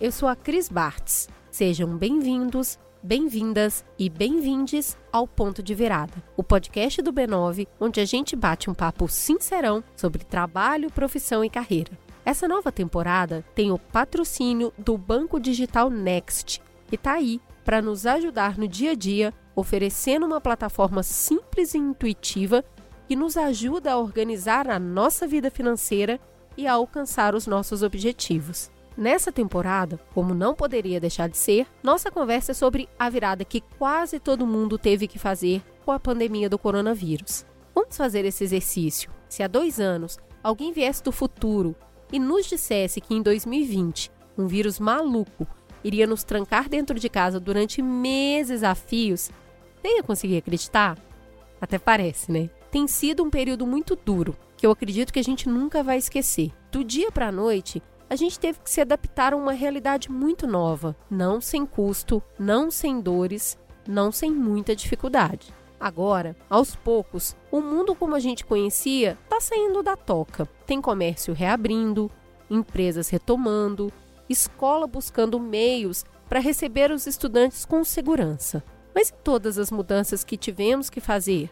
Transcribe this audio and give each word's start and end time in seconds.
eu 0.00 0.12
sou 0.12 0.28
a 0.28 0.36
Cris 0.36 0.68
Bartz. 0.68 1.28
Sejam 1.50 1.96
bem-vindos, 1.96 2.78
bem-vindas 3.02 3.84
e 3.98 4.08
bem-vindes 4.08 4.96
ao 5.12 5.26
Ponto 5.26 5.60
de 5.60 5.74
Virada, 5.74 6.12
o 6.36 6.44
podcast 6.44 7.02
do 7.02 7.12
B9, 7.12 7.66
onde 7.80 8.00
a 8.00 8.04
gente 8.04 8.36
bate 8.36 8.70
um 8.70 8.74
papo 8.74 9.08
sincerão 9.08 9.82
sobre 9.96 10.22
trabalho, 10.22 10.90
profissão 10.90 11.44
e 11.44 11.50
carreira. 11.50 11.90
Essa 12.24 12.46
nova 12.46 12.70
temporada 12.70 13.44
tem 13.56 13.72
o 13.72 13.78
patrocínio 13.78 14.72
do 14.78 14.96
Banco 14.96 15.40
Digital 15.40 15.90
Next, 15.90 16.62
que 16.86 16.94
está 16.94 17.14
aí 17.14 17.40
para 17.64 17.82
nos 17.82 18.06
ajudar 18.06 18.56
no 18.56 18.68
dia 18.68 18.92
a 18.92 18.94
dia, 18.94 19.34
oferecendo 19.56 20.26
uma 20.26 20.40
plataforma 20.40 21.02
simples 21.02 21.74
e 21.74 21.78
intuitiva 21.78 22.64
que 23.08 23.16
nos 23.16 23.36
ajuda 23.36 23.92
a 23.92 23.98
organizar 23.98 24.68
a 24.70 24.78
nossa 24.78 25.26
vida 25.26 25.50
financeira 25.50 26.20
e 26.56 26.68
a 26.68 26.74
alcançar 26.74 27.34
os 27.34 27.48
nossos 27.48 27.82
objetivos. 27.82 28.70
Nessa 28.98 29.30
temporada, 29.30 30.00
como 30.12 30.34
não 30.34 30.56
poderia 30.56 30.98
deixar 30.98 31.28
de 31.28 31.36
ser, 31.36 31.68
nossa 31.84 32.10
conversa 32.10 32.50
é 32.50 32.54
sobre 32.54 32.88
a 32.98 33.08
virada 33.08 33.44
que 33.44 33.60
quase 33.60 34.18
todo 34.18 34.44
mundo 34.44 34.76
teve 34.76 35.06
que 35.06 35.20
fazer 35.20 35.62
com 35.84 35.92
a 35.92 36.00
pandemia 36.00 36.50
do 36.50 36.58
coronavírus. 36.58 37.46
Vamos 37.72 37.96
fazer 37.96 38.24
esse 38.24 38.42
exercício. 38.42 39.08
Se 39.28 39.40
há 39.40 39.46
dois 39.46 39.78
anos 39.78 40.18
alguém 40.42 40.72
viesse 40.72 41.00
do 41.00 41.12
futuro 41.12 41.76
e 42.12 42.18
nos 42.18 42.46
dissesse 42.46 43.00
que 43.00 43.14
em 43.14 43.22
2020 43.22 44.10
um 44.36 44.48
vírus 44.48 44.80
maluco 44.80 45.46
iria 45.84 46.04
nos 46.04 46.24
trancar 46.24 46.68
dentro 46.68 46.98
de 46.98 47.08
casa 47.08 47.38
durante 47.38 47.80
meses 47.80 48.64
a 48.64 48.74
fios, 48.74 49.30
você 49.80 49.94
ia 49.94 50.02
conseguir 50.02 50.38
acreditar? 50.38 50.98
Até 51.60 51.78
parece, 51.78 52.32
né? 52.32 52.50
Tem 52.68 52.88
sido 52.88 53.22
um 53.22 53.30
período 53.30 53.64
muito 53.64 53.94
duro, 53.94 54.36
que 54.56 54.66
eu 54.66 54.72
acredito 54.72 55.12
que 55.12 55.20
a 55.20 55.24
gente 55.24 55.48
nunca 55.48 55.84
vai 55.84 55.98
esquecer. 55.98 56.50
Do 56.72 56.82
dia 56.82 57.12
para 57.12 57.28
a 57.28 57.32
noite, 57.32 57.80
a 58.10 58.16
gente 58.16 58.38
teve 58.38 58.60
que 58.60 58.70
se 58.70 58.80
adaptar 58.80 59.32
a 59.32 59.36
uma 59.36 59.52
realidade 59.52 60.10
muito 60.10 60.46
nova, 60.46 60.96
não 61.10 61.40
sem 61.40 61.66
custo, 61.66 62.22
não 62.38 62.70
sem 62.70 63.00
dores, 63.00 63.58
não 63.86 64.10
sem 64.10 64.30
muita 64.30 64.74
dificuldade. 64.74 65.52
Agora, 65.78 66.34
aos 66.50 66.74
poucos, 66.74 67.36
o 67.52 67.60
mundo 67.60 67.94
como 67.94 68.14
a 68.14 68.20
gente 68.20 68.44
conhecia 68.44 69.16
está 69.24 69.40
saindo 69.40 69.82
da 69.82 69.94
toca. 69.94 70.48
Tem 70.66 70.80
comércio 70.80 71.34
reabrindo, 71.34 72.10
empresas 72.50 73.08
retomando, 73.08 73.92
escola 74.28 74.86
buscando 74.86 75.38
meios 75.38 76.04
para 76.28 76.40
receber 76.40 76.90
os 76.90 77.06
estudantes 77.06 77.64
com 77.64 77.84
segurança. 77.84 78.62
Mas 78.94 79.10
e 79.10 79.12
todas 79.12 79.58
as 79.58 79.70
mudanças 79.70 80.24
que 80.24 80.36
tivemos 80.36 80.90
que 80.90 81.00
fazer? 81.00 81.50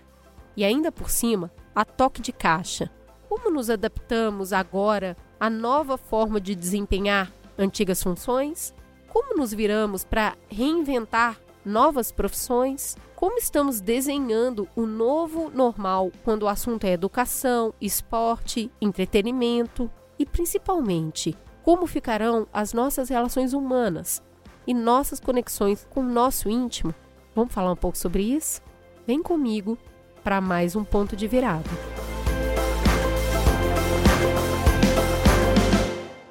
E 0.57 0.65
ainda 0.65 0.91
por 0.91 1.11
cima, 1.11 1.53
a 1.75 1.85
toque 1.85 2.21
de 2.21 2.33
caixa. 2.33 2.91
Como 3.29 3.51
nos 3.51 3.71
adaptamos 3.71 4.53
agora 4.53 5.17
a 5.39 5.51
nova 5.51 5.97
forma 5.97 6.41
de 6.41 6.55
desempenhar 6.55 7.33
antigas 7.59 8.03
funções? 8.03 8.75
Como 9.09 9.37
nos 9.37 9.53
viramos 9.53 10.05
para 10.05 10.37
reinventar 10.49 11.39
novas 11.65 12.13
profissões? 12.13 12.97
Como 13.15 13.39
estamos 13.39 13.81
desenhando 13.81 14.69
o 14.77 14.87
novo 14.87 15.51
normal 15.51 16.11
quando 16.25 16.43
o 16.43 16.49
assunto 16.49 16.85
é 16.85 16.93
educação, 16.93 17.73
esporte, 17.81 18.71
entretenimento? 18.81 19.91
E 20.19 20.25
principalmente, 20.25 21.37
como 21.63 21.87
ficarão 21.87 22.47
as 22.53 22.73
nossas 22.73 23.09
relações 23.09 23.53
humanas 23.53 24.23
e 24.67 24.73
nossas 24.73 25.21
conexões 25.21 25.87
com 25.91 26.01
o 26.01 26.09
nosso 26.09 26.49
íntimo? 26.49 26.95
Vamos 27.35 27.53
falar 27.53 27.73
um 27.73 27.77
pouco 27.77 27.99
sobre 27.99 28.23
isso? 28.23 28.63
Vem 29.07 29.23
comigo 29.23 29.77
para 30.25 30.41
mais 30.41 30.75
um 30.75 30.85
ponto 30.85 31.15
de 31.15 31.29
virada. 31.29 32.16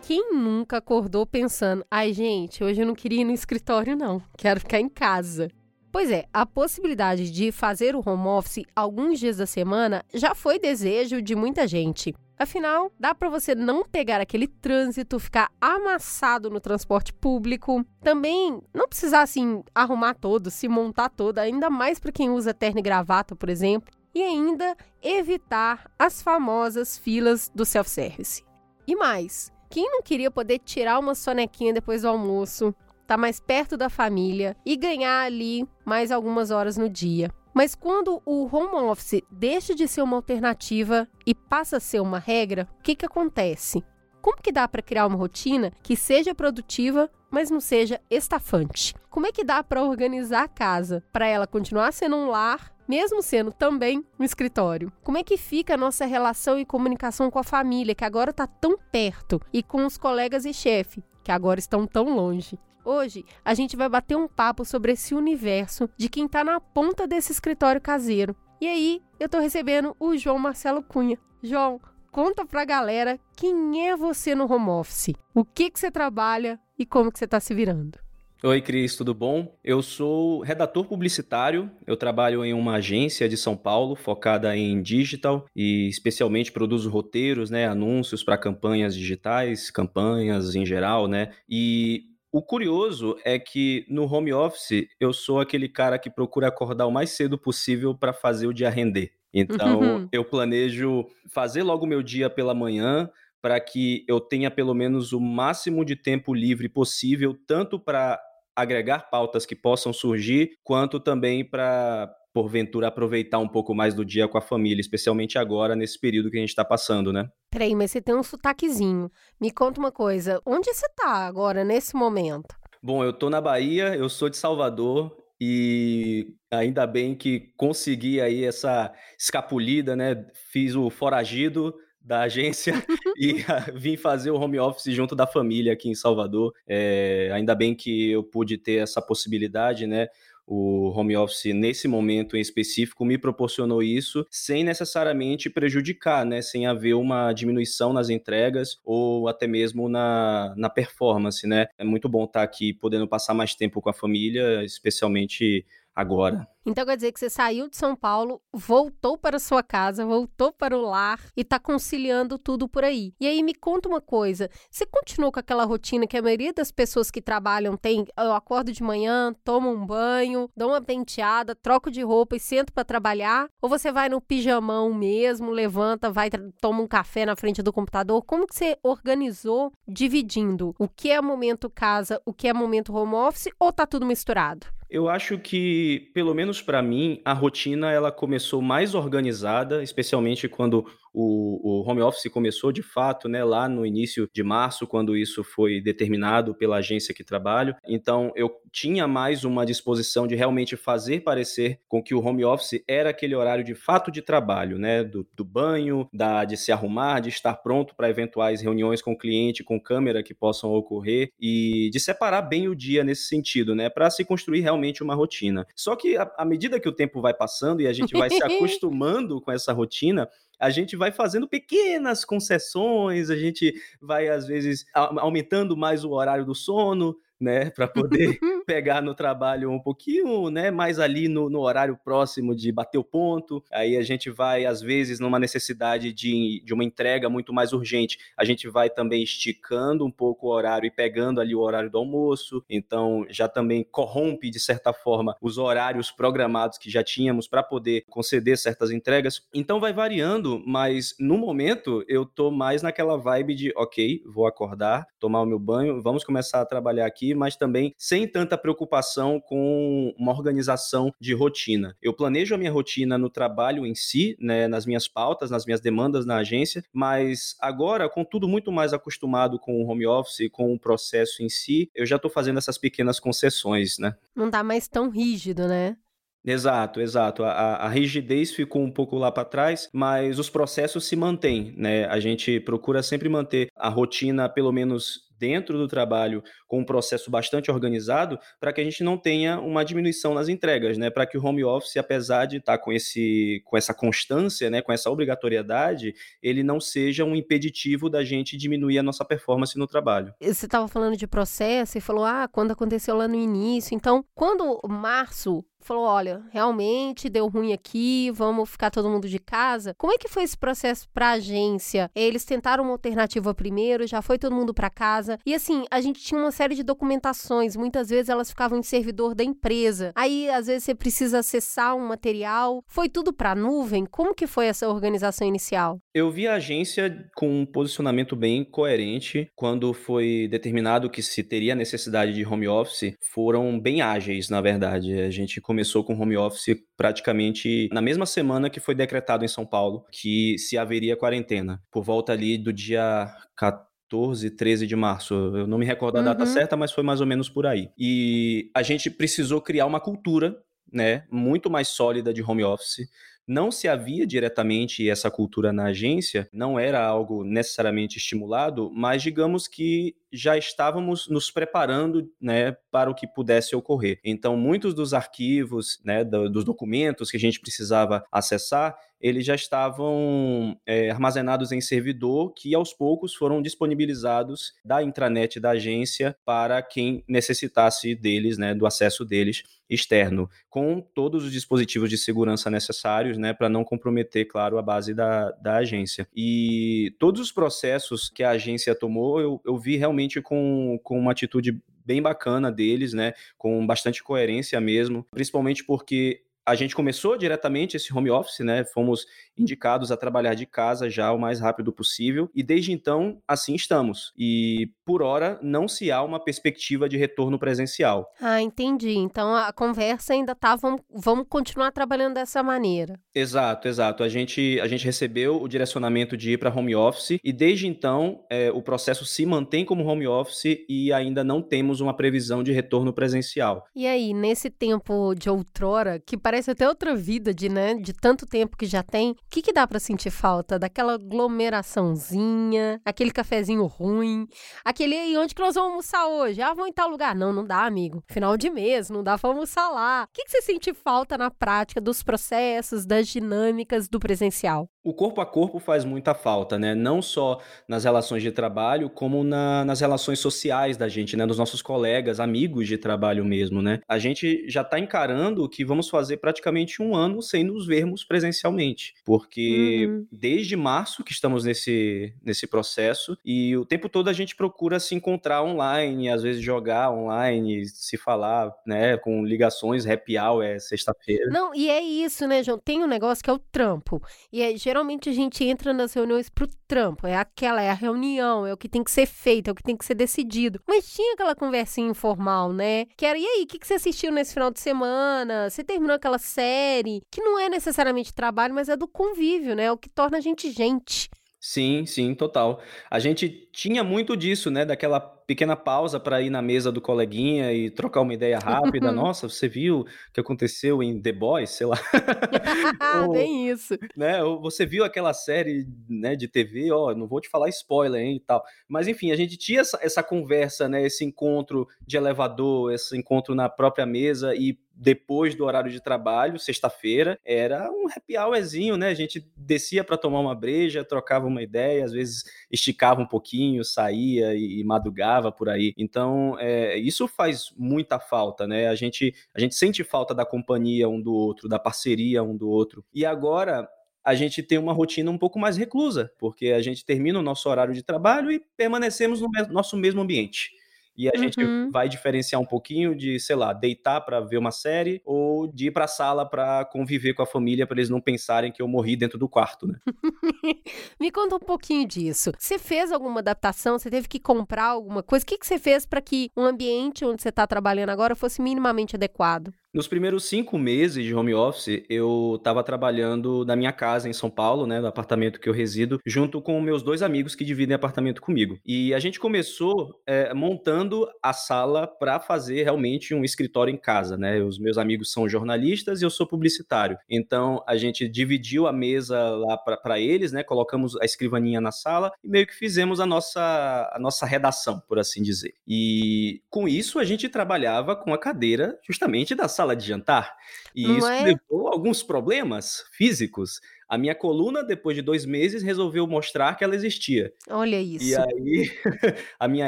Quem 0.06 0.36
nunca 0.36 0.78
acordou 0.78 1.26
pensando, 1.26 1.84
ai 1.90 2.14
gente, 2.14 2.64
hoje 2.64 2.80
eu 2.80 2.86
não 2.86 2.94
queria 2.94 3.22
ir 3.22 3.26
no 3.26 3.32
escritório 3.32 3.96
não, 3.96 4.22
quero 4.38 4.60
ficar 4.60 4.80
em 4.80 4.88
casa. 4.88 5.50
Pois 5.92 6.12
é, 6.12 6.26
a 6.32 6.46
possibilidade 6.46 7.32
de 7.32 7.52
fazer 7.52 7.96
o 7.96 8.04
home 8.06 8.28
office 8.28 8.68
alguns 8.76 9.20
dias 9.20 9.38
da 9.38 9.48
semana 9.48 10.06
já 10.14 10.36
foi 10.36 10.60
desejo 10.60 11.24
de 11.24 11.36
muita 11.36 11.68
gente. 11.68 12.14
Afinal, 12.38 12.92
dá 13.00 13.16
para 13.16 13.30
você 13.30 13.56
não 13.56 13.84
pegar 13.84 14.22
aquele 14.22 14.48
trânsito, 14.48 15.18
ficar 15.18 15.50
amassado 15.60 16.52
no 16.52 16.60
transporte 16.60 17.12
público. 17.12 17.84
Também 18.04 18.62
não 18.72 18.88
precisar 18.88 19.24
assim 19.24 19.64
arrumar 19.74 20.14
todo, 20.14 20.52
se 20.52 20.68
montar 20.68 21.10
toda, 21.10 21.42
ainda 21.42 21.68
mais 21.68 21.98
para 21.98 22.12
quem 22.12 22.30
usa 22.30 22.54
terno 22.54 22.78
e 22.78 22.84
gravata, 22.84 23.36
por 23.36 23.50
exemplo, 23.50 23.92
e 24.14 24.22
ainda 24.22 24.78
evitar 25.02 25.90
as 25.98 26.22
famosas 26.22 26.96
filas 26.96 27.52
do 27.56 27.66
self-service. 27.66 28.46
E 28.88 28.96
mais, 28.96 29.52
quem 29.70 29.90
não 29.90 30.02
queria 30.02 30.32
poder 30.32 30.60
tirar 30.60 31.00
uma 31.00 31.16
sonequinha 31.16 31.74
depois 31.74 32.02
do 32.02 32.08
almoço, 32.08 32.70
estar 33.02 33.16
tá 33.16 33.18
mais 33.18 33.40
perto 33.40 33.78
da 33.78 33.90
família 33.90 34.56
e 34.66 34.76
ganhar 34.76 35.24
ali 35.24 35.68
mais 35.84 36.12
algumas 36.12 36.52
horas 36.52 36.78
no 36.78 36.90
dia? 36.90 37.32
Mas 37.54 37.74
quando 37.74 38.22
o 38.26 38.50
home 38.54 38.76
office 38.90 39.22
deixa 39.32 39.74
de 39.74 39.88
ser 39.88 40.02
uma 40.02 40.18
alternativa 40.18 41.08
e 41.26 41.34
passa 41.34 41.78
a 41.78 41.80
ser 41.80 42.02
uma 42.02 42.20
regra, 42.20 42.68
o 42.80 42.84
que, 42.84 42.96
que 42.96 43.06
acontece? 43.06 43.82
Como 44.26 44.42
que 44.42 44.52
dá 44.52 44.68
para 44.68 44.82
criar 44.82 45.06
uma 45.06 45.16
rotina 45.16 45.72
que 45.84 45.96
seja 45.96 46.34
produtiva, 46.34 47.12
mas 47.30 47.52
não 47.52 47.60
seja 47.60 48.02
estafante? 48.10 48.96
Como 49.08 49.28
é 49.28 49.32
que 49.32 49.44
dá 49.44 49.64
para 49.64 49.84
organizar 49.84 50.46
a 50.46 50.48
casa 50.48 51.04
para 51.14 51.28
ela 51.28 51.46
continuar 51.46 51.94
sendo 51.94 52.16
um 52.16 52.28
lar 52.30 52.74
mesmo 52.88 53.22
sendo 53.22 53.52
também 53.52 54.04
um 54.20 54.24
escritório. 54.24 54.92
Como 55.04 55.20
é 55.20 55.24
que 55.24 55.38
fica 55.38 55.76
a 55.76 55.78
nossa 55.78 56.06
relação 56.06 56.58
e 56.58 56.66
comunicação 56.66 57.30
com 57.30 57.38
a 57.38 57.44
família, 57.44 57.94
que 57.94 58.04
agora 58.04 58.32
está 58.32 58.48
tão 58.48 58.76
perto, 58.92 59.40
e 59.54 59.62
com 59.62 59.86
os 59.86 59.96
colegas 59.96 60.44
e 60.44 60.54
chefe, 60.54 61.04
que 61.24 61.32
agora 61.32 61.60
estão 61.60 61.86
tão 61.86 62.16
longe? 62.16 62.58
Hoje 62.84 63.26
a 63.44 63.54
gente 63.54 63.76
vai 63.76 63.90
bater 63.90 64.18
um 64.18 64.28
papo 64.28 64.66
sobre 64.66 64.94
esse 64.94 65.14
universo 65.14 65.88
de 65.96 66.10
quem 66.10 66.26
está 66.26 66.44
na 66.44 66.60
ponta 66.60 67.06
desse 67.08 67.32
escritório 67.32 67.80
caseiro. 67.80 68.36
E 68.60 68.68
aí 68.68 69.02
eu 69.20 69.28
estou 69.28 69.40
recebendo 69.40 69.96
o 70.00 70.18
João 70.18 70.40
Marcelo 70.40 70.82
Cunha. 70.82 71.20
João, 71.44 71.80
conta 72.16 72.46
pra 72.46 72.64
galera 72.64 73.20
quem 73.36 73.90
é 73.90 73.98
você 73.98 74.34
no 74.34 74.50
home 74.50 74.70
office, 74.70 75.14
o 75.34 75.44
que 75.44 75.70
que 75.70 75.78
você 75.78 75.92
trabalha 75.92 76.58
e 76.80 76.86
como 76.86 77.12
que 77.12 77.20
você 77.20 77.26
está 77.26 77.42
se 77.42 77.54
virando. 77.54 78.00
Oi, 78.42 78.62
Cris, 78.62 78.96
tudo 78.96 79.14
bom? 79.14 79.54
Eu 79.62 79.82
sou 79.82 80.40
redator 80.40 80.86
publicitário, 80.86 81.70
eu 81.86 81.98
trabalho 81.98 82.46
em 82.46 82.54
uma 82.54 82.76
agência 82.76 83.28
de 83.28 83.36
São 83.36 83.58
Paulo 83.58 83.98
focada 83.98 84.56
em 84.56 84.82
digital 84.82 85.46
e 85.54 85.90
especialmente 85.90 86.54
produzo 86.54 86.90
roteiros, 86.90 87.50
né, 87.50 87.68
anúncios 87.68 88.24
para 88.24 88.38
campanhas 88.38 88.96
digitais, 88.96 89.70
campanhas 89.70 90.56
em 90.56 90.66
geral, 90.66 91.10
né? 91.10 91.34
E 91.50 92.04
o 92.32 92.42
curioso 92.42 93.18
é 93.26 93.38
que 93.38 93.86
no 93.90 94.06
home 94.06 94.32
office 94.32 94.88
eu 95.02 95.12
sou 95.12 95.42
aquele 95.42 95.68
cara 95.68 96.00
que 96.00 96.10
procura 96.10 96.48
acordar 96.48 96.86
o 96.86 96.92
mais 96.92 97.10
cedo 97.10 97.38
possível 97.38 97.94
para 97.94 98.14
fazer 98.14 98.48
o 98.48 98.54
dia 98.54 98.70
render. 98.70 99.12
Então, 99.36 99.82
uhum. 99.82 100.08
eu 100.14 100.24
planejo 100.24 101.06
fazer 101.30 101.62
logo 101.62 101.84
o 101.84 101.88
meu 101.88 102.02
dia 102.02 102.30
pela 102.30 102.56
manhã, 102.56 103.10
para 103.42 103.60
que 103.60 104.06
eu 104.08 104.22
tenha 104.22 104.50
pelo 104.50 104.74
menos 104.74 105.12
o 105.12 105.20
máximo 105.20 105.84
de 105.84 105.98
tempo 105.98 106.34
livre 106.34 106.70
possível, 106.70 107.38
tanto 107.46 107.78
para 107.78 108.18
agregar 108.56 109.10
pautas 109.10 109.46
que 109.46 109.54
possam 109.54 109.92
surgir, 109.92 110.52
quanto 110.64 111.02
também 111.02 111.44
para, 111.44 112.10
porventura, 112.34 112.88
aproveitar 112.88 113.40
um 113.40 113.48
pouco 113.48 113.76
mais 113.76 113.94
do 113.94 114.06
dia 114.06 114.26
com 114.26 114.38
a 114.38 114.42
família, 114.42 114.80
especialmente 114.80 115.38
agora, 115.38 115.76
nesse 115.76 116.00
período 116.00 116.32
que 116.32 116.38
a 116.38 116.40
gente 116.40 116.50
está 116.50 116.64
passando, 116.64 117.12
né? 117.12 117.28
Peraí, 117.52 117.76
mas 117.76 117.92
você 117.92 118.02
tem 118.02 118.16
um 118.16 118.24
sotaquezinho. 118.24 119.12
Me 119.40 119.52
conta 119.52 119.82
uma 119.82 119.92
coisa, 119.92 120.42
onde 120.46 120.74
você 120.74 120.86
está 120.86 121.26
agora, 121.26 121.66
nesse 121.66 121.94
momento? 121.94 122.56
Bom, 122.82 123.04
eu 123.04 123.12
tô 123.12 123.30
na 123.30 123.42
Bahia, 123.42 123.96
eu 123.96 124.08
sou 124.08 124.30
de 124.30 124.38
Salvador 124.38 125.25
e 125.40 126.34
ainda 126.50 126.88
bem 126.88 127.16
que 127.16 127.52
consegui 127.58 128.22
aí 128.22 128.44
essa 128.44 128.94
escapulida, 129.20 129.96
né? 129.96 130.26
Fiz 130.34 130.76
o 130.76 130.90
foragido 130.90 131.76
da 132.00 132.22
agência 132.22 132.74
e 133.18 133.38
vim 133.74 133.98
fazer 133.98 134.30
o 134.30 134.40
home 134.40 134.60
office 134.60 134.94
junto 134.94 135.16
da 135.16 135.26
família 135.26 135.74
aqui 135.74 135.90
em 135.90 135.96
Salvador. 135.96 136.54
É, 136.68 137.30
ainda 137.34 137.56
bem 137.56 137.76
que 137.76 138.12
eu 138.12 138.24
pude 138.24 138.58
ter 138.58 138.84
essa 138.84 139.02
possibilidade, 139.02 139.88
né? 139.88 140.08
O 140.48 140.90
home 140.90 141.16
office, 141.18 141.54
nesse 141.54 141.88
momento 141.88 142.38
em 142.38 142.40
específico, 142.40 143.04
me 143.04 143.18
proporcionou 143.18 143.82
isso 143.82 144.26
sem 144.30 144.64
necessariamente 144.64 145.50
prejudicar, 145.50 146.26
né? 146.26 146.42
Sem 146.42 146.68
haver 146.68 146.94
uma 146.96 147.34
diminuição 147.34 147.92
nas 147.92 148.10
entregas 148.10 148.80
ou 148.84 149.28
até 149.28 149.48
mesmo 149.48 149.90
na, 149.90 150.54
na 150.56 150.70
performance, 150.70 151.48
né? 151.48 151.68
É 151.78 151.84
muito 151.84 152.08
bom 152.08 152.26
estar 152.26 152.44
aqui 152.44 152.74
podendo 152.74 153.08
passar 153.08 153.34
mais 153.34 153.56
tempo 153.56 153.82
com 153.82 153.90
a 153.90 153.94
família, 153.94 154.64
especialmente 154.64 155.66
agora. 155.96 156.48
Então 156.66 156.84
quer 156.84 156.96
dizer 156.96 157.12
que 157.12 157.20
você 157.20 157.30
saiu 157.30 157.70
de 157.70 157.78
São 157.78 157.96
Paulo, 157.96 158.42
voltou 158.52 159.18
para 159.18 159.38
sua 159.38 159.62
casa, 159.62 160.04
voltou 160.04 160.52
para 160.52 160.76
o 160.76 160.82
lar 160.82 161.20
e 161.38 161.42
está 161.42 161.60
conciliando 161.60 162.40
tudo 162.40 162.68
por 162.68 162.84
aí. 162.84 163.14
E 163.20 163.28
aí 163.28 163.44
me 163.44 163.54
conta 163.54 163.88
uma 163.88 164.02
coisa: 164.02 164.50
você 164.70 164.86
continuou 164.86 165.32
com 165.32 165.40
aquela 165.40 165.64
rotina 165.64 166.08
que 166.08 166.18
a 166.18 166.22
maioria 166.22 166.52
das 166.52 166.72
pessoas 166.72 167.12
que 167.12 167.22
trabalham 167.22 167.78
tem? 167.78 168.08
Eu 168.18 168.34
acordo 168.34 168.72
de 168.72 168.82
manhã, 168.82 169.34
tomo 169.44 169.70
um 169.70 169.86
banho, 169.86 170.50
dou 170.58 170.70
uma 170.70 170.82
penteada, 170.82 171.54
troco 171.54 171.92
de 171.92 172.02
roupa 172.02 172.36
e 172.36 172.40
sento 172.40 172.74
para 172.74 172.84
trabalhar? 172.84 173.48
Ou 173.62 173.70
você 173.70 173.92
vai 173.92 174.10
no 174.10 174.20
pijamão 174.20 174.92
mesmo, 174.92 175.52
levanta, 175.52 176.10
vai 176.10 176.30
toma 176.60 176.82
um 176.82 176.88
café 176.88 177.28
na 177.28 177.36
frente 177.36 177.62
do 177.62 177.72
computador? 177.72 178.24
Como 178.24 178.48
que 178.48 178.56
você 178.56 178.76
organizou 178.82 179.72
dividindo 179.88 180.74
o 180.80 180.88
que 180.88 181.12
é 181.12 181.22
momento 181.22 181.70
casa, 181.70 182.20
o 182.26 182.34
que 182.34 182.48
é 182.48 182.54
momento 182.54 182.92
home 182.92 183.14
office 183.14 183.50
ou 183.60 183.72
tá 183.72 183.86
tudo 183.86 184.06
misturado? 184.06 184.66
Eu 184.90 185.10
acho 185.10 185.38
que, 185.40 186.12
pelo 186.14 186.34
menos 186.34 186.55
para 186.62 186.82
mim, 186.82 187.22
a 187.26 187.34
rotina 187.34 187.92
ela 187.92 188.12
começou 188.12 188.62
mais 188.62 188.94
organizada, 188.96 189.84
especialmente 189.84 190.48
quando 190.48 190.86
o, 191.16 191.82
o 191.82 191.90
home 191.90 192.02
office 192.02 192.30
começou 192.30 192.72
de 192.72 192.84
fato, 192.84 193.30
né, 193.30 193.44
lá 193.44 193.70
no 193.70 193.86
início 193.86 194.30
de 194.34 194.44
março, 194.44 194.86
quando 194.86 195.16
isso 195.16 195.44
foi 195.44 195.80
determinado 195.80 196.54
pela 196.54 196.78
agência 196.78 197.14
que 197.14 197.24
trabalho. 197.24 197.76
Então, 197.88 198.34
eu 198.36 198.52
tinha 198.72 199.08
mais 199.08 199.46
uma 199.46 199.66
disposição 199.66 200.28
de 200.28 200.36
realmente 200.36 200.76
fazer 200.76 201.22
parecer 201.22 201.80
com 201.88 202.04
que 202.04 202.14
o 202.14 202.20
home 202.20 202.44
office 202.44 202.84
era 202.86 203.10
aquele 203.10 203.34
horário 203.34 203.64
de 203.64 203.74
fato 203.74 204.12
de 204.12 204.22
trabalho, 204.22 204.78
né, 204.78 205.04
do, 205.04 205.26
do 205.34 205.46
banho, 205.46 206.10
da, 206.12 206.44
de 206.44 206.58
se 206.58 206.72
arrumar, 206.72 207.22
de 207.22 207.30
estar 207.30 207.54
pronto 207.56 207.96
para 207.96 208.10
eventuais 208.10 208.62
reuniões 208.62 209.02
com 209.02 209.14
o 209.14 209.18
cliente, 209.18 209.64
com 209.64 209.80
câmera 209.80 210.22
que 210.22 210.34
possam 210.34 210.74
ocorrer 210.74 211.32
e 211.40 211.90
de 211.92 212.00
separar 212.00 212.42
bem 212.42 212.68
o 212.68 212.76
dia 212.76 213.04
nesse 213.04 213.30
sentido, 213.30 213.74
né, 213.74 213.90
para 213.90 214.10
se 214.10 214.26
construir 214.26 214.60
realmente 214.60 215.02
uma 215.02 215.16
rotina. 215.16 215.66
Só 215.74 215.96
que 215.96 216.18
à 216.18 216.44
medida 216.44 216.80
que 216.80 216.90
o 216.90 216.94
tempo 216.94 217.22
vai 217.22 217.34
passando 217.34 217.82
e 217.82 217.88
a 217.88 217.94
gente 217.94 218.18
vai 218.18 218.30
se 218.30 218.44
acostumando 218.44 219.40
com 219.40 219.52
essa 219.52 219.72
rotina, 219.72 220.30
a 220.60 220.70
gente 220.70 220.96
vai 220.96 221.12
fazendo 221.12 221.48
pequenas 221.48 222.24
concessões, 222.24 223.30
a 223.30 223.36
gente 223.36 223.74
vai, 224.02 224.28
às 224.28 224.48
vezes, 224.48 224.86
aumentando 224.94 225.76
mais 225.76 226.04
o 226.04 226.12
horário 226.12 226.46
do 226.46 226.56
sono, 226.56 227.16
né, 227.40 227.70
para 227.70 227.88
poder 227.88 228.40
pegar 228.66 229.02
no 229.02 229.14
trabalho 229.14 229.72
um 229.72 229.80
pouquinho, 229.80 230.50
né, 230.50 230.72
mais 230.72 231.00
ali 231.00 231.28
no, 231.28 231.50
no, 231.50 231.60
horário 231.60 231.98
próximo 232.04 232.56
de 232.56 232.72
bater 232.72 232.98
o 232.98 233.04
ponto. 233.04 233.64
Aí 233.72 233.96
a 233.96 234.02
gente 234.02 234.30
vai, 234.30 234.66
às 234.66 234.82
vezes, 234.82 235.20
numa 235.20 235.40
necessidade 235.40 236.12
de, 236.12 236.62
de 236.64 236.74
uma 236.74 236.84
entrega 236.84 237.30
muito 237.30 237.54
mais 237.54 237.74
urgente, 237.74 238.18
a 238.38 238.44
gente 238.44 238.68
vai 238.68 238.90
também 238.90 239.24
esticando 239.24 240.06
um 240.06 240.12
pouco 240.12 240.48
o 240.48 240.52
horário 240.52 240.88
e 240.88 240.92
pegando 240.92 241.40
ali 241.40 241.56
o 241.56 241.60
horário 241.60 241.90
do 241.90 241.98
almoço. 241.98 242.64
Então, 242.70 243.26
já 243.30 243.48
também 243.48 243.84
corrompe, 243.84 244.50
de 244.50 244.60
certa 244.60 244.94
forma, 244.94 245.36
os 245.42 245.58
horários 245.58 246.12
programados 246.12 246.78
que 246.78 246.90
já 246.90 247.04
tínhamos 247.04 247.48
para 247.48 247.64
poder 247.64 248.04
conceder 248.10 248.58
certas 248.58 248.92
entregas. 248.92 249.42
Então, 249.54 249.80
vai 249.80 249.94
variando, 249.94 250.62
mas 250.66 251.16
no 251.20 251.38
momento 251.38 252.04
eu 252.08 252.26
tô 252.26 252.52
mais 252.52 252.82
naquela 252.82 253.18
vibe 253.18 253.56
de, 253.56 253.74
ok, 253.76 254.22
vou 254.26 254.48
acordar, 254.48 255.08
tomar 255.20 255.42
o 255.42 255.46
meu 255.46 255.60
banho, 255.60 256.02
vamos 256.02 256.24
começar 256.24 256.62
a 256.62 256.66
trabalhar 256.66 257.06
aqui, 257.06 257.34
mas 257.34 257.56
também 257.56 257.94
sem 257.98 258.28
tanta 258.28 258.55
preocupação 258.58 259.40
com 259.40 260.14
uma 260.18 260.32
organização 260.32 261.12
de 261.20 261.34
rotina. 261.34 261.96
Eu 262.02 262.14
planejo 262.14 262.56
a 262.56 262.58
minha 262.58 262.72
rotina 262.72 263.18
no 263.18 263.30
trabalho 263.30 263.86
em 263.86 263.96
si, 263.96 264.38
né, 264.40 264.68
nas 264.68 264.86
minhas 264.86 265.08
pautas, 265.08 265.50
nas 265.50 265.66
minhas 265.66 265.82
demandas 265.82 266.26
na 266.26 266.38
agência, 266.38 266.84
mas 266.94 267.56
agora, 267.60 268.10
com 268.10 268.24
tudo 268.24 268.48
muito 268.48 268.72
mais 268.72 268.94
acostumado 268.94 269.60
com 269.60 269.82
o 269.82 269.88
home 269.88 270.06
office, 270.06 270.50
com 270.52 270.74
o 270.74 270.80
processo 270.80 271.44
em 271.44 271.50
si, 271.50 271.90
eu 271.96 272.06
já 272.06 272.16
estou 272.16 272.32
fazendo 272.32 272.58
essas 272.58 272.78
pequenas 272.78 273.20
concessões, 273.20 273.98
né? 273.98 274.16
Não 274.36 274.50
tá 274.50 274.64
mais 274.64 274.88
tão 274.88 275.10
rígido, 275.10 275.68
né? 275.68 275.98
Exato, 276.46 277.02
exato. 277.02 277.44
A, 277.44 277.78
a, 277.78 277.90
rigidez 277.90 278.52
ficou 278.52 278.84
um 278.84 278.92
pouco 278.92 279.18
lá 279.18 279.32
para 279.32 279.44
trás, 279.44 279.90
mas 279.92 280.38
os 280.38 280.48
processos 280.48 281.06
se 281.06 281.16
mantêm, 281.16 281.74
né? 281.76 282.06
A 282.06 282.20
gente 282.20 282.60
procura 282.60 283.02
sempre 283.02 283.28
manter 283.28 283.68
a 283.76 283.90
rotina, 283.90 284.48
pelo 284.48 284.72
menos 284.72 285.25
dentro 285.38 285.78
do 285.78 285.88
trabalho 285.88 286.44
com 286.68 286.80
um 286.80 286.86
processo 286.86 287.30
bastante 287.30 287.70
organizado 287.70 288.40
para 288.60 288.72
que 288.72 288.82
a 288.82 288.84
gente 288.84 289.04
não 289.04 289.18
tenha 289.18 289.60
uma 289.60 289.84
diminuição 289.84 290.34
nas 290.34 290.48
entregas, 290.48 290.98
né? 290.98 291.10
Para 291.10 291.26
que 291.26 291.38
o 291.38 291.46
home 291.46 291.64
office, 291.64 291.98
apesar 291.98 292.46
de 292.46 292.58
estar 292.58 292.78
tá 292.78 292.84
com, 292.84 292.92
esse, 292.92 293.62
com 293.66 293.78
essa 293.78 293.94
constância, 293.94 294.70
né? 294.70 294.82
com 294.82 294.92
essa 294.92 295.10
obrigatoriedade, 295.10 296.14
ele 296.42 296.64
não 296.64 296.80
seja 296.80 297.26
um 297.26 297.36
impeditivo 297.36 298.10
da 298.10 298.24
gente 298.24 298.58
diminuir 298.58 299.00
a 299.00 299.04
nossa 299.04 299.26
performance 299.26 299.78
no 299.78 299.88
trabalho. 299.88 300.34
Você 300.40 300.66
estava 300.66 300.88
falando 300.88 301.18
de 301.18 301.28
processo 301.28 301.98
e 301.98 302.02
falou, 302.02 302.24
ah, 302.24 302.48
quando 302.52 302.72
aconteceu 302.72 303.16
lá 303.16 303.28
no 303.28 303.36
início. 303.36 303.96
Então, 303.96 304.24
quando 304.34 304.80
março 304.88 305.64
falou: 305.86 306.04
olha, 306.04 306.42
realmente 306.52 307.30
deu 307.30 307.48
ruim 307.48 307.72
aqui, 307.74 308.32
vamos 308.32 308.70
ficar 308.70 308.90
todo 308.90 309.10
mundo 309.10 309.28
de 309.28 309.40
casa. 309.40 309.94
Como 309.98 310.14
é 310.14 310.18
que 310.18 310.28
foi 310.28 310.44
esse 310.44 310.58
processo 310.58 311.08
para 311.14 311.28
a 311.28 311.32
agência? 311.34 312.10
Eles 312.16 312.44
tentaram 312.44 312.84
uma 312.84 312.94
alternativa 312.94 313.54
primeiro, 313.54 314.08
já 314.08 314.22
foi 314.22 314.38
todo 314.38 314.56
mundo 314.56 314.74
para 314.74 314.90
casa. 314.90 315.38
E 315.46 315.54
assim, 315.54 315.86
a 315.92 316.02
gente 316.02 316.22
tinha 316.22 316.40
uma 316.40 316.52
série 316.52 316.76
de 316.76 316.84
documentações, 316.84 317.76
muitas 317.76 318.10
vezes 318.10 318.30
elas 318.30 318.50
ficavam 318.50 318.80
em 318.80 318.84
servidor 318.84 319.36
da 319.36 319.44
empresa. 319.44 320.12
Aí, 320.16 320.50
às 320.50 320.68
vezes, 320.68 320.84
você 320.84 320.96
precisa 320.96 321.40
acessar 321.40 321.96
um 321.96 322.08
material. 322.08 322.84
Foi 322.88 323.08
tudo 323.08 323.32
para 323.32 323.56
nuvem? 323.56 324.06
Como 324.06 324.34
que 324.34 324.48
foi 324.48 324.68
essa 324.68 324.90
organização 324.90 325.48
inicial? 325.48 326.00
Eu 326.14 326.32
vi 326.32 326.48
a 326.48 326.56
agência 326.56 327.30
com 327.36 327.62
um 327.62 327.66
posicionamento 327.66 328.36
bem 328.36 328.64
coerente 328.64 329.48
quando 329.56 329.94
foi 329.94 330.48
determinado 330.50 331.10
que 331.10 331.22
se 331.22 331.44
teria 331.44 331.76
necessidade 331.76 332.34
de 332.34 332.46
home 332.46 332.68
office. 332.68 333.14
Foram 333.34 333.80
bem 333.80 334.02
ágeis, 334.02 334.50
na 334.50 334.62
verdade. 334.62 335.20
A 335.20 335.30
gente 335.30 335.62
começou 335.62 335.75
com 336.04 336.20
home 336.20 336.38
office 336.38 336.78
praticamente 336.96 337.90
na 337.92 338.02
mesma 338.02 338.26
semana 338.26 338.70
que 338.70 338.80
foi 338.80 338.96
decretado 338.96 339.44
em 339.44 339.48
São 339.48 339.66
Paulo 339.66 340.06
que 340.12 340.58
se 340.58 340.78
haveria 340.78 341.18
quarentena, 341.18 341.82
por 341.92 342.04
volta 342.04 342.32
ali 342.32 342.58
do 342.58 342.72
dia 342.72 343.28
14, 343.56 344.52
13 344.52 344.88
de 344.88 344.96
março. 344.96 345.34
Eu 345.34 345.68
não 345.68 345.78
me 345.78 345.86
recordo 345.86 346.18
a 346.18 346.20
uhum. 346.20 346.26
data 346.26 346.46
certa, 346.46 346.78
mas 346.78 346.92
foi 346.92 347.04
mais 347.04 347.22
ou 347.22 347.28
menos 347.28 347.50
por 347.50 347.66
aí. 347.66 347.90
E 347.98 348.70
a 348.76 348.84
gente 348.84 349.10
precisou 349.10 349.62
criar 349.62 349.86
uma 349.86 350.00
cultura, 350.00 350.58
né, 350.92 351.26
muito 351.32 351.70
mais 351.70 351.88
sólida 351.90 352.34
de 352.34 352.42
home 352.42 352.64
office. 352.64 353.10
Não 353.48 353.72
se 353.72 353.88
havia 353.88 354.26
diretamente 354.26 355.08
essa 355.08 355.30
cultura 355.30 355.72
na 355.72 355.86
agência, 355.86 356.50
não 356.52 356.80
era 356.80 357.06
algo 357.06 357.44
necessariamente 357.44 358.18
estimulado, 358.18 358.92
mas 358.92 359.22
digamos 359.22 359.68
que 359.68 360.16
já 360.36 360.58
estávamos 360.58 361.28
nos 361.28 361.50
preparando 361.50 362.30
né, 362.40 362.76
para 362.92 363.10
o 363.10 363.16
que 363.16 363.28
pudesse 363.28 363.76
ocorrer. 363.76 364.20
Então, 364.24 364.56
muitos 364.58 364.94
dos 364.94 365.14
arquivos, 365.14 366.00
né, 366.04 366.24
dos 366.24 366.64
documentos 366.64 367.32
que 367.32 367.38
a 367.38 367.40
gente 367.40 367.60
precisava 367.60 368.26
acessar, 368.32 368.96
eles 369.20 369.46
já 369.46 369.56
estavam 369.56 370.80
é, 370.86 371.10
armazenados 371.10 371.72
em 371.72 371.82
servidor 371.82 372.54
que 372.54 372.76
aos 372.76 372.94
poucos 372.94 373.34
foram 373.34 373.62
disponibilizados 373.62 374.74
da 374.84 375.02
intranet 375.02 375.60
da 375.60 375.72
agência 375.72 376.36
para 376.46 376.82
quem 376.82 377.24
necessitasse 377.28 378.14
deles, 378.14 378.58
né, 378.58 378.76
do 378.76 378.86
acesso 378.86 379.26
deles 379.26 379.64
externo, 379.90 380.50
com 380.70 381.00
todos 381.00 381.44
os 381.46 381.52
dispositivos 381.52 382.10
de 382.10 382.18
segurança 382.18 382.70
necessários, 382.70 383.38
né, 383.38 383.54
para 383.54 383.70
não 383.70 383.84
comprometer, 383.84 384.48
claro, 384.48 384.78
a 384.78 384.82
base 384.82 385.14
da, 385.14 385.52
da 385.52 385.78
agência. 385.78 386.28
E 386.36 387.16
todos 387.20 387.40
os 387.40 387.52
processos 387.52 388.30
que 388.30 388.44
a 388.44 388.52
agência 388.52 388.96
tomou, 388.96 389.40
eu, 389.40 389.62
eu 389.64 389.78
vi 389.78 389.96
realmente 389.96 390.25
realmente 390.26 390.42
com, 390.42 391.00
com 391.04 391.20
uma 391.20 391.32
atitude 391.32 391.80
bem 392.06 392.22
bacana 392.22 392.72
deles, 392.72 393.14
né? 393.14 393.34
Com 393.58 393.86
bastante 393.86 394.24
coerência 394.24 394.80
mesmo, 394.82 395.26
principalmente 395.32 395.84
porque 395.84 396.42
a 396.66 396.74
gente 396.74 396.96
começou 396.96 397.38
diretamente 397.38 397.96
esse 397.96 398.12
home 398.12 398.32
office, 398.32 398.60
né? 398.60 398.84
Fomos 398.84 399.28
indicados 399.58 400.12
a 400.12 400.18
trabalhar 400.18 400.56
de 400.56 400.66
casa 400.66 401.10
já 401.10 401.32
o 401.32 401.40
mais 401.40 401.60
rápido 401.60 401.94
possível 401.94 402.50
e 402.56 402.64
desde 402.64 402.92
então 402.92 403.40
assim 403.48 403.76
estamos. 403.76 404.34
E 404.38 404.90
por 405.06 405.22
hora 405.22 405.60
não 405.62 405.88
se 405.88 406.12
há 406.12 406.24
uma 406.24 406.44
perspectiva 406.44 407.08
de 407.08 407.18
retorno 407.18 407.60
presencial. 407.60 408.34
Ah, 408.42 408.62
entendi. 408.62 409.12
Então 409.12 409.56
a 409.56 409.72
conversa 409.72 410.34
ainda 410.34 410.56
tá 410.56 410.76
vamos, 410.76 411.02
vamos 411.10 411.46
continuar 411.48 411.92
trabalhando 411.92 412.34
dessa 412.34 412.64
maneira. 412.64 413.20
Exato, 413.34 413.88
exato. 413.88 414.24
A 414.24 414.30
gente 414.30 414.80
a 414.82 414.88
gente 414.88 415.06
recebeu 415.06 415.62
o 415.62 415.68
direcionamento 415.68 416.36
de 416.36 416.54
ir 416.54 416.58
para 416.58 416.76
home 416.76 416.96
office 416.96 417.40
e 417.44 417.54
desde 417.54 417.88
então 417.88 418.44
é, 418.50 418.72
o 418.72 418.82
processo 418.82 419.26
se 419.26 419.46
mantém 419.46 419.86
como 419.86 420.06
home 420.06 420.28
office 420.28 420.84
e 420.90 421.14
ainda 421.14 421.44
não 421.44 421.62
temos 421.62 422.02
uma 422.02 422.16
previsão 422.16 422.64
de 422.64 422.72
retorno 422.72 423.14
presencial. 423.14 423.86
E 423.96 424.08
aí 424.08 424.34
nesse 424.34 424.70
tempo 424.72 425.36
de 425.36 425.50
outrora 425.50 426.20
que 426.20 426.36
parece 426.36 426.55
parece 426.56 426.72
até 426.72 426.88
outra 426.88 427.14
vida 427.14 427.54
de, 427.54 427.68
né, 427.68 427.96
de 427.96 428.14
tanto 428.14 428.46
tempo 428.46 428.78
que 428.78 428.86
já 428.86 429.04
tem. 429.04 429.32
O 429.32 429.36
que, 429.50 429.62
que 429.62 429.74
dá 429.74 429.86
para 429.86 430.00
sentir 430.00 430.30
falta? 430.30 430.80
Daquela 430.80 431.16
aglomeraçãozinha, 431.16 433.02
aquele 433.04 433.32
cafezinho 433.32 433.86
ruim, 433.86 434.48
aquele 434.86 435.16
aí, 435.16 435.38
onde 435.38 435.54
que 435.54 435.62
nós 435.62 435.76
vamos 435.76 435.90
almoçar 435.90 436.28
hoje? 436.28 436.62
Ah, 436.62 436.74
vamos 436.74 436.92
em 436.92 436.94
tal 436.94 437.10
lugar. 437.10 437.36
Não, 437.36 437.52
não 437.52 437.66
dá, 437.66 437.86
amigo. 437.86 438.24
Final 438.30 438.56
de 438.56 438.70
mês, 438.70 439.10
não 439.10 439.22
dá 439.22 439.38
pra 439.38 439.50
almoçar 439.50 439.90
lá. 439.90 440.24
O 440.24 440.34
que, 440.34 440.46
que 440.46 440.52
você 440.52 440.62
sente 440.62 440.94
falta 440.94 441.38
na 441.38 441.52
prática 441.52 442.00
dos 442.00 442.24
processos, 442.24 443.06
das 443.06 443.28
dinâmicas 443.28 444.08
do 444.08 444.18
presencial? 444.18 444.90
O 445.06 445.14
corpo 445.14 445.40
a 445.40 445.46
corpo 445.46 445.78
faz 445.78 446.04
muita 446.04 446.34
falta, 446.34 446.80
né? 446.80 446.96
Não 446.96 447.22
só 447.22 447.62
nas 447.88 448.04
relações 448.04 448.42
de 448.42 448.52
trabalho, 448.52 449.08
como 449.08 449.44
na, 449.44 449.86
nas 449.86 450.02
relações 450.02 450.40
sociais 450.40 450.98
da 450.98 451.08
gente, 451.08 451.38
né? 451.38 451.46
Dos 451.46 451.60
nossos 451.60 451.80
colegas, 451.80 452.40
amigos 452.40 452.88
de 452.88 452.98
trabalho 452.98 453.46
mesmo, 453.46 453.84
né? 453.84 454.00
A 454.08 454.18
gente 454.18 454.68
já 454.68 454.82
está 454.82 454.98
encarando 454.98 455.70
que 455.70 455.86
vamos 455.86 456.10
fazer 456.10 456.38
praticamente 456.38 457.04
um 457.04 457.16
ano 457.16 457.40
sem 457.44 457.64
nos 457.64 457.86
vermos 457.86 458.24
presencialmente, 458.26 459.14
porque 459.24 460.08
uhum. 460.10 460.28
desde 460.32 460.76
março 460.76 461.24
que 461.24 461.32
estamos 461.32 461.64
nesse, 461.66 462.34
nesse 462.44 462.66
processo 462.66 463.38
e 463.46 463.78
o 463.78 463.86
tempo 463.86 464.10
todo 464.10 464.28
a 464.28 464.34
gente 464.34 464.56
procura 464.56 465.00
se 465.00 465.14
encontrar 465.14 465.64
online, 465.64 466.30
às 466.30 466.42
vezes 466.42 466.64
jogar 466.64 467.12
online, 467.12 467.86
se 467.86 468.18
falar, 468.18 468.74
né? 468.88 469.18
Com 469.18 469.46
ligações, 469.46 470.08
happy 470.08 470.36
hour 470.40 470.64
é 470.64 470.80
sexta-feira. 470.80 471.46
Não, 471.52 471.76
e 471.76 471.92
é 471.92 472.02
isso, 472.02 472.48
né, 472.48 472.64
João? 472.64 472.80
Tem 472.80 473.04
um 473.04 473.08
negócio 473.08 473.44
que 473.44 473.52
é 473.52 473.54
o 473.54 473.60
trampo. 473.60 474.20
E 474.52 474.64
é 474.64 474.76
geralmente 474.76 474.95
a 475.02 475.32
gente 475.34 475.64
entra 475.64 475.94
nas 475.94 476.14
reuniões 476.14 476.50
pro 476.50 476.68
trampo, 476.88 477.28
é 477.28 477.36
aquela, 477.36 477.82
é 477.82 477.90
a 477.90 477.94
reunião, 477.94 478.66
é 478.66 478.74
o 478.74 478.78
que 478.78 478.88
tem 478.88 479.04
que 479.04 479.12
ser 479.12 479.26
feito, 479.26 479.68
é 479.68 479.72
o 479.72 479.76
que 479.76 479.84
tem 479.84 479.98
que 479.98 480.06
ser 480.06 480.16
decidido. 480.16 480.80
Mas 480.88 481.12
tinha 481.12 481.34
aquela 481.34 481.56
conversinha 481.56 482.10
informal, 482.10 482.72
né? 482.72 483.06
Que 483.18 483.26
era, 483.26 483.38
e 483.38 483.46
aí, 483.46 483.64
o 483.64 483.68
que, 483.68 483.80
que 483.80 483.88
você 483.88 483.96
assistiu 483.96 484.32
nesse 484.32 484.54
final 484.54 484.72
de 484.72 484.80
semana? 484.80 485.70
Você 485.70 485.84
terminou 485.84 486.16
aquela 486.16 486.38
série? 486.38 487.22
Que 487.32 487.42
não 487.42 487.60
é 487.60 487.70
necessariamente 487.70 488.34
trabalho, 488.34 488.74
mas 488.74 488.90
é 488.90 488.96
do 488.96 489.08
convívio, 489.08 489.76
né? 489.76 489.86
É 489.86 489.92
o 489.92 489.98
que 489.98 490.10
torna 490.10 490.38
a 490.38 490.42
gente 490.42 490.72
gente. 490.72 491.30
Sim, 491.60 492.06
sim, 492.06 492.36
total. 492.36 492.80
A 493.10 493.18
gente 493.18 493.68
tinha 493.72 494.04
muito 494.04 494.38
disso, 494.38 494.70
né? 494.70 494.86
Daquela 494.86 495.35
pequena 495.48 495.76
pausa 495.76 496.20
para 496.20 496.42
ir 496.42 496.50
na 496.50 496.62
mesa 496.62 496.92
do 496.92 497.00
coleguinha 497.00 497.72
e 497.74 497.90
trocar 497.90 498.22
uma 498.22 498.34
ideia 498.34 498.58
rápida. 498.60 499.12
Nossa, 499.12 499.48
você 499.48 499.68
viu 499.68 500.00
o 500.00 500.06
que 500.34 500.40
aconteceu 500.40 501.04
em 501.04 501.22
The 501.22 501.32
Boys, 501.32 501.70
sei 501.72 501.88
lá. 501.88 501.98
Ou, 503.28 503.34
Bem 503.34 503.70
isso. 503.70 503.98
Né? 504.16 504.44
Ou 504.44 504.62
você 504.62 504.86
viu 504.86 505.04
aquela 505.04 505.34
série 505.34 505.88
né, 506.10 506.36
de 506.36 506.48
TV, 506.48 506.92
ó, 506.92 507.14
não 507.14 507.28
vou 507.28 507.40
te 507.40 507.50
falar 507.50 507.70
spoiler, 507.70 508.22
hein, 508.22 508.38
e 508.38 508.40
tal. 508.40 508.64
Mas 508.88 509.08
enfim, 509.08 509.32
a 509.32 509.36
gente 509.36 509.58
tinha 509.58 509.82
essa, 509.82 510.00
essa 510.02 510.24
conversa, 510.24 510.90
né? 510.90 511.06
Esse 511.06 511.24
encontro 511.24 511.88
de 512.06 512.18
elevador, 512.18 512.92
esse 512.94 513.18
encontro 513.18 513.54
na 513.54 513.70
própria 513.70 514.06
mesa 514.06 514.56
e 514.56 514.78
depois 514.96 515.54
do 515.56 515.66
horário 515.66 515.92
de 515.92 516.02
trabalho, 516.02 516.58
sexta-feira, 516.58 517.38
era 517.44 517.92
um 517.92 518.08
happy 518.08 518.38
hourzinho, 518.38 518.96
né? 518.96 519.10
A 519.10 519.14
gente 519.14 519.46
descia 519.56 520.04
para 520.04 520.18
tomar 520.18 520.40
uma 520.40 520.56
breja, 520.56 521.04
trocava 521.04 521.46
uma 521.46 521.62
ideia, 521.62 522.06
às 522.06 522.14
vezes 522.14 522.46
esticava 522.72 523.22
um 523.22 523.28
pouquinho, 523.28 523.84
saía 523.84 524.56
e, 524.56 524.80
e 524.80 524.84
madrugava 524.84 525.52
por 525.52 525.68
aí. 525.68 525.94
Então, 525.98 526.58
é, 526.60 526.98
isso 526.98 527.28
faz 527.28 527.74
muita 527.78 528.20
falta, 528.20 528.66
né? 528.66 528.88
A 528.88 528.96
gente, 528.96 529.36
a 529.54 529.60
gente 529.60 529.76
sente 529.76 530.04
falta 530.04 530.34
da 530.34 530.46
companhia 530.46 531.10
um 531.10 531.22
do 531.22 531.34
outro, 531.34 531.68
da 531.68 531.78
parceria 531.78 532.42
um 532.42 532.56
do 532.56 532.70
outro. 532.70 533.04
E 533.14 533.26
agora, 533.26 533.90
a 534.24 534.34
gente 534.34 534.64
tem 534.64 534.78
uma 534.78 534.94
rotina 534.94 535.30
um 535.30 535.38
pouco 535.38 535.60
mais 535.60 535.78
reclusa, 535.78 536.32
porque 536.40 536.70
a 536.70 536.82
gente 536.82 537.06
termina 537.06 537.38
o 537.38 537.44
nosso 537.44 537.70
horário 537.70 537.94
de 537.94 538.02
trabalho 538.02 538.52
e 538.52 538.60
permanecemos 538.78 539.42
no 539.42 539.50
nosso 539.70 539.96
mesmo 539.98 540.22
ambiente. 540.22 540.72
E 541.18 541.28
a 541.28 541.32
uhum. 541.36 541.44
gente 541.44 541.92
vai 541.92 542.10
diferenciar 542.10 542.62
um 542.62 542.66
pouquinho 542.66 543.16
de, 543.16 543.40
sei 543.40 543.56
lá, 543.56 543.72
deitar 543.74 544.22
para 544.22 544.40
ver 544.40 544.58
uma 544.58 544.72
série 544.72 545.22
ou 545.24 545.68
de 545.68 545.88
ir 545.88 545.92
para 545.92 546.06
a 546.06 546.08
sala 546.08 546.46
para 546.48 546.86
conviver 546.86 547.34
com 547.34 547.42
a 547.42 547.46
família 547.46 547.88
para 547.88 547.98
eles 547.98 548.10
não 548.10 548.20
pensarem 548.20 548.72
que 548.72 548.82
eu 548.82 548.88
morri 548.88 549.16
dentro 549.16 549.38
do 549.38 549.48
quarto, 549.48 549.88
né? 549.88 549.98
Me 551.20 551.32
conta 551.32 551.56
um 551.56 551.60
pouquinho 551.60 552.08
disso. 552.08 552.52
Você 552.58 552.78
fez 552.78 553.12
alguma 553.12 553.40
adaptação? 553.40 553.98
Você 553.98 554.10
teve 554.10 554.28
que 554.28 554.40
comprar 554.40 554.88
alguma 554.88 555.24
coisa? 555.24 555.44
O 555.44 555.48
que, 555.48 555.58
que 555.58 555.66
você 555.66 555.80
fez 555.80 556.06
para 556.06 556.22
que 556.22 556.52
o 556.56 556.62
ambiente 556.62 557.24
onde 557.24 557.42
você 557.42 557.50
está 557.50 557.66
trabalhando 557.66 558.10
agora 558.10 558.36
fosse 558.36 558.62
minimamente 558.62 559.16
adequado? 559.16 559.74
Nos 559.96 560.10
primeiros 560.10 560.44
cinco 560.44 560.78
meses 560.78 561.24
de 561.24 561.34
home 561.34 561.54
office, 561.54 562.04
eu 562.10 562.56
estava 562.58 562.84
trabalhando 562.84 563.64
na 563.64 563.78
minha 563.78 563.94
casa 563.94 564.28
em 564.28 564.34
São 564.34 564.50
Paulo, 564.50 564.86
né, 564.86 565.00
no 565.00 565.08
apartamento 565.08 565.58
que 565.58 565.70
eu 565.70 565.74
resido, 565.74 566.20
junto 566.26 566.62
com 566.62 566.82
meus 566.82 567.02
dois 567.02 567.22
amigos 567.22 567.56
que 567.56 567.64
dividem 567.64 567.96
apartamento 567.96 568.42
comigo. 568.42 568.78
E 568.86 569.14
a 569.14 569.20
gente 569.20 569.40
começou 569.40 570.22
é, 570.28 570.54
montando 570.54 571.26
a 571.42 571.54
sala 571.54 572.08
para 572.08 572.42
fazer 572.42 572.84
realmente 572.84 573.34
um 573.34 573.46
escritório 573.46 573.90
em 573.90 573.96
casa, 573.96 574.36
né? 574.36 574.62
Os 574.62 574.78
meus 574.78 574.98
amigos 574.98 575.32
são 575.32 575.48
jornalistas 575.48 576.22
e 576.22 576.26
eu 576.26 576.30
sou 576.30 576.46
publicitário. 576.46 577.18
Então 577.30 577.82
a 577.88 577.96
gente 577.96 578.28
dividiu 578.28 578.88
a 578.88 578.92
mesa 578.92 579.40
lá 579.52 579.78
para 579.78 580.20
eles, 580.20 580.52
né? 580.52 580.62
Colocamos 580.62 581.16
a 581.22 581.24
escrivaninha 581.24 581.80
na 581.80 581.94
sala 581.94 582.34
e 582.44 582.50
meio 582.50 582.68
que 582.68 582.76
fizemos 582.76 583.22
a 583.22 583.26
nossa, 583.26 584.12
a 584.14 584.20
nossa 584.20 584.46
redação, 584.46 585.02
por 585.08 585.20
assim 585.20 585.42
dizer. 585.42 585.74
E 585.88 586.62
com 586.70 586.86
isso 586.86 587.18
a 587.18 587.24
gente 587.24 587.48
trabalhava 587.48 588.14
com 588.14 588.34
a 588.34 588.38
cadeira 588.38 589.00
justamente 589.02 589.56
da 589.56 589.70
sala 589.70 589.85
sala 589.86 589.96
de 589.96 590.06
jantar. 590.06 590.56
E 590.96 591.04
Não 591.08 591.18
isso 591.18 591.28
é? 591.28 591.44
levou 591.44 591.88
alguns 591.88 592.24
problemas 592.24 593.06
físicos. 593.12 593.80
A 594.08 594.20
minha 594.20 594.36
coluna, 594.36 594.84
depois 594.84 595.16
de 595.16 595.22
dois 595.24 595.46
meses, 595.46 595.82
resolveu 595.82 596.28
mostrar 596.28 596.76
que 596.76 596.84
ela 596.84 596.94
existia. 596.94 597.52
Olha 597.68 598.00
isso. 598.00 598.24
E 598.24 598.36
aí, 598.36 598.92
a 599.60 599.68
minha 599.68 599.88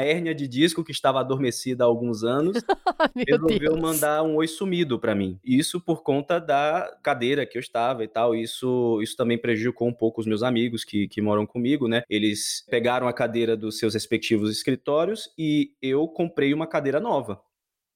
hérnia 0.00 0.34
de 0.34 0.48
disco, 0.48 0.82
que 0.82 0.90
estava 0.90 1.20
adormecida 1.20 1.84
há 1.84 1.86
alguns 1.86 2.24
anos, 2.24 2.56
resolveu 3.14 3.74
Deus. 3.74 3.80
mandar 3.80 4.24
um 4.24 4.34
oi 4.34 4.48
sumido 4.48 4.98
para 4.98 5.14
mim. 5.14 5.38
Isso 5.44 5.80
por 5.80 6.02
conta 6.02 6.40
da 6.40 6.98
cadeira 7.00 7.46
que 7.46 7.56
eu 7.56 7.60
estava 7.60 8.02
e 8.02 8.08
tal. 8.08 8.34
Isso, 8.34 9.00
isso 9.00 9.16
também 9.16 9.38
prejudicou 9.38 9.86
um 9.86 9.94
pouco 9.94 10.20
os 10.20 10.26
meus 10.26 10.42
amigos 10.42 10.84
que, 10.84 11.06
que 11.06 11.22
moram 11.22 11.46
comigo, 11.46 11.86
né? 11.86 12.02
Eles 12.10 12.66
pegaram 12.68 13.06
a 13.06 13.12
cadeira 13.12 13.56
dos 13.56 13.78
seus 13.78 13.94
respectivos 13.94 14.50
escritórios 14.50 15.30
e 15.38 15.72
eu 15.80 16.08
comprei 16.08 16.52
uma 16.52 16.66
cadeira 16.66 16.98
nova. 16.98 17.40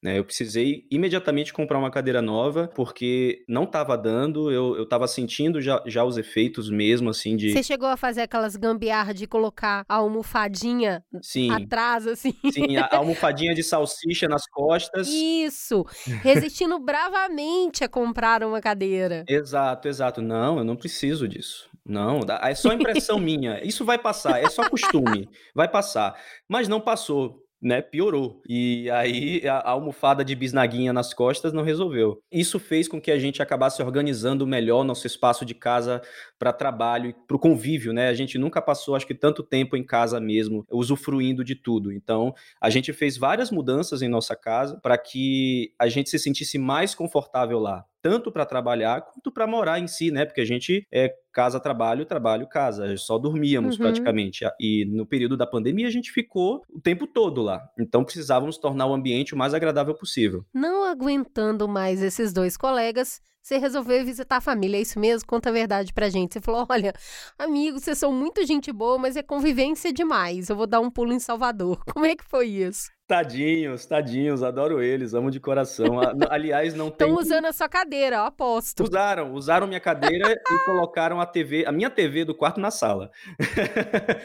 Né? 0.02 0.18
Eu 0.18 0.25
precisei 0.25 0.85
imediatamente 0.90 1.52
comprar 1.52 1.78
uma 1.78 1.90
cadeira 1.90 2.21
nova, 2.21 2.68
porque 2.75 3.44
não 3.49 3.62
estava 3.64 3.97
dando, 3.97 4.50
eu, 4.50 4.82
estava 4.82 5.06
sentindo 5.06 5.61
já, 5.61 5.80
já 5.87 6.04
os 6.04 6.18
efeitos 6.18 6.68
mesmo, 6.68 7.09
assim, 7.09 7.37
de... 7.37 7.52
Você 7.52 7.62
chegou 7.62 7.88
a 7.88 7.97
fazer 7.97 8.23
aquelas 8.23 8.56
gambiarras 8.56 9.14
de 9.14 9.28
colocar 9.28 9.85
a 9.88 9.94
almofadinha 9.97 11.04
Sim. 11.23 11.52
atrás, 11.52 12.06
assim? 12.09 12.35
Sim, 12.50 12.76
a 12.76 12.97
almofadinha 12.97 13.54
de 13.54 13.62
salsicha 13.62 14.26
nas 14.28 14.44
costas. 14.47 15.06
Isso! 15.09 15.87
Resistindo 16.23 16.80
bravamente 16.80 17.85
a 17.85 17.88
comprar 17.88 18.42
uma 18.42 18.61
cadeira. 18.61 19.25
Exato, 19.28 19.87
exato. 19.87 20.21
Não, 20.21 20.59
eu 20.59 20.64
não 20.64 20.75
preciso 20.75 21.28
disso. 21.28 21.71
Não, 21.85 22.21
é 22.42 22.54
só 22.54 22.73
impressão 22.73 23.18
minha. 23.18 23.61
Isso 23.64 23.85
vai 23.85 23.99
passar, 23.99 24.42
é 24.42 24.49
só 24.49 24.68
costume. 24.68 25.28
Vai 25.54 25.68
passar. 25.68 26.16
Mas 26.49 26.68
não 26.68 26.80
passou 26.80 27.42
né, 27.62 27.81
piorou. 27.81 28.42
E 28.49 28.90
aí 28.90 29.47
a, 29.47 29.71
almofada 29.71 30.25
de 30.25 30.35
bisnaguinha 30.35 30.92
nas 30.92 31.14
costas 31.14 31.52
não 31.52 31.62
resolveu. 31.62 32.21
Isso 32.31 32.59
fez 32.59 32.88
com 32.88 33.00
que 33.00 33.12
a 33.12 33.19
gente 33.19 33.40
acabasse 33.40 33.81
organizando 33.81 34.47
melhor 34.47 34.85
nosso 34.85 35.07
espaço 35.07 35.45
de 35.45 35.54
casa 35.54 36.02
para 36.38 36.52
trabalho 36.52 37.11
e 37.11 37.12
para 37.12 37.37
o 37.37 37.40
convívio, 37.40 37.92
né? 37.92 38.09
A 38.09 38.14
gente 38.14 38.37
nunca 38.37 38.61
passou, 38.61 38.97
acho 38.97 39.07
que, 39.07 39.14
tanto 39.14 39.45
tempo 39.45 39.76
em 39.76 39.85
casa 39.85 40.19
mesmo, 40.21 40.66
usufruindo 40.71 41.45
de 41.45 41.54
tudo. 41.54 41.92
Então, 41.92 42.35
a 42.61 42.69
gente 42.69 42.92
fez 42.92 43.16
várias 43.16 43.50
mudanças 43.50 44.02
em 44.02 44.09
nossa 44.09 44.35
casa 44.35 44.81
para 44.83 44.99
que 44.99 45.73
a 45.78 45.88
gente 45.88 46.11
se 46.11 46.19
sentisse 46.19 46.59
mais 46.59 46.95
confortável 46.95 47.61
lá 47.61 47.85
tanto 48.02 48.32
para 48.32 48.44
trabalhar 48.44 49.00
quanto 49.02 49.30
para 49.30 49.47
morar 49.47 49.78
em 49.78 49.87
si, 49.87 50.11
né? 50.11 50.26
Porque 50.26 50.40
a 50.40 50.44
gente 50.44 50.87
é 50.92 51.14
casa, 51.32 51.61
trabalho, 51.61 52.04
trabalho, 52.04 52.49
casa. 52.49 52.97
Só 52.97 53.16
dormíamos 53.16 53.76
uhum. 53.76 53.82
praticamente. 53.82 54.44
E 54.61 54.85
no 54.85 55.06
período 55.06 55.37
da 55.37 55.47
pandemia 55.47 55.87
a 55.87 55.90
gente 55.90 56.11
ficou 56.11 56.62
o 56.68 56.80
tempo 56.80 57.06
todo 57.06 57.40
lá. 57.40 57.62
Então 57.78 58.04
precisávamos 58.04 58.59
tornar 58.59 58.87
o 58.87 58.92
ambiente 58.92 59.35
o 59.35 59.38
mais 59.38 59.54
agradável 59.54 59.94
possível. 59.94 60.44
Não 60.52 60.85
aguentando 60.85 61.68
mais 61.68 62.02
esses 62.02 62.32
dois 62.32 62.56
colegas, 62.56 63.21
você 63.43 63.59
resolveu 63.59 64.05
visitar 64.05 64.37
a 64.37 64.41
família, 64.41 64.77
é 64.77 64.81
isso 64.81 65.01
mesmo? 65.01 65.27
Conta 65.27 65.49
a 65.49 65.53
verdade 65.53 65.93
pra 65.93 66.09
gente. 66.09 66.35
Você 66.35 66.41
falou: 66.41 66.65
olha, 66.71 66.93
amigos, 67.37 67.83
vocês 67.83 67.99
são 67.99 68.13
muito 68.13 68.47
gente 68.47 68.73
boa, 68.73 68.97
mas 68.99 69.17
é 69.17 69.23
convivência 69.23 69.93
demais. 69.93 70.49
Eu 70.49 70.57
vou 70.57 70.67
dar 70.67 70.81
um 70.81 70.91
pulo 70.91 71.13
em 71.13 71.19
Salvador. 71.19 71.83
Como 71.93 72.07
é 72.07 72.15
que 72.15 72.25
foi 72.25 72.47
isso? 72.47 72.89
Tadinhos, 73.09 73.85
tadinhos, 73.85 74.43
adoro 74.43 74.81
eles, 74.81 75.13
amo 75.13 75.31
de 75.31 75.41
coração. 75.41 76.01
Aliás, 76.31 76.73
não 76.73 76.89
tem. 76.89 77.09
Estão 77.09 77.21
usando 77.21 77.47
a 77.47 77.53
sua 77.53 77.69
cadeira, 77.69 78.17
eu 78.17 78.25
aposto. 78.25 78.85
Usaram, 78.85 79.35
usaram 79.35 79.67
minha 79.67 79.81
cadeira 79.81 80.33
e 80.51 80.65
colocaram 80.65 81.21
a 81.21 81.27
TV, 81.27 81.67
a 81.67 81.73
minha 81.73 81.91
TV 81.91 82.25
do 82.25 82.35
quarto 82.35 82.61
na 82.61 82.71
sala. 82.71 83.11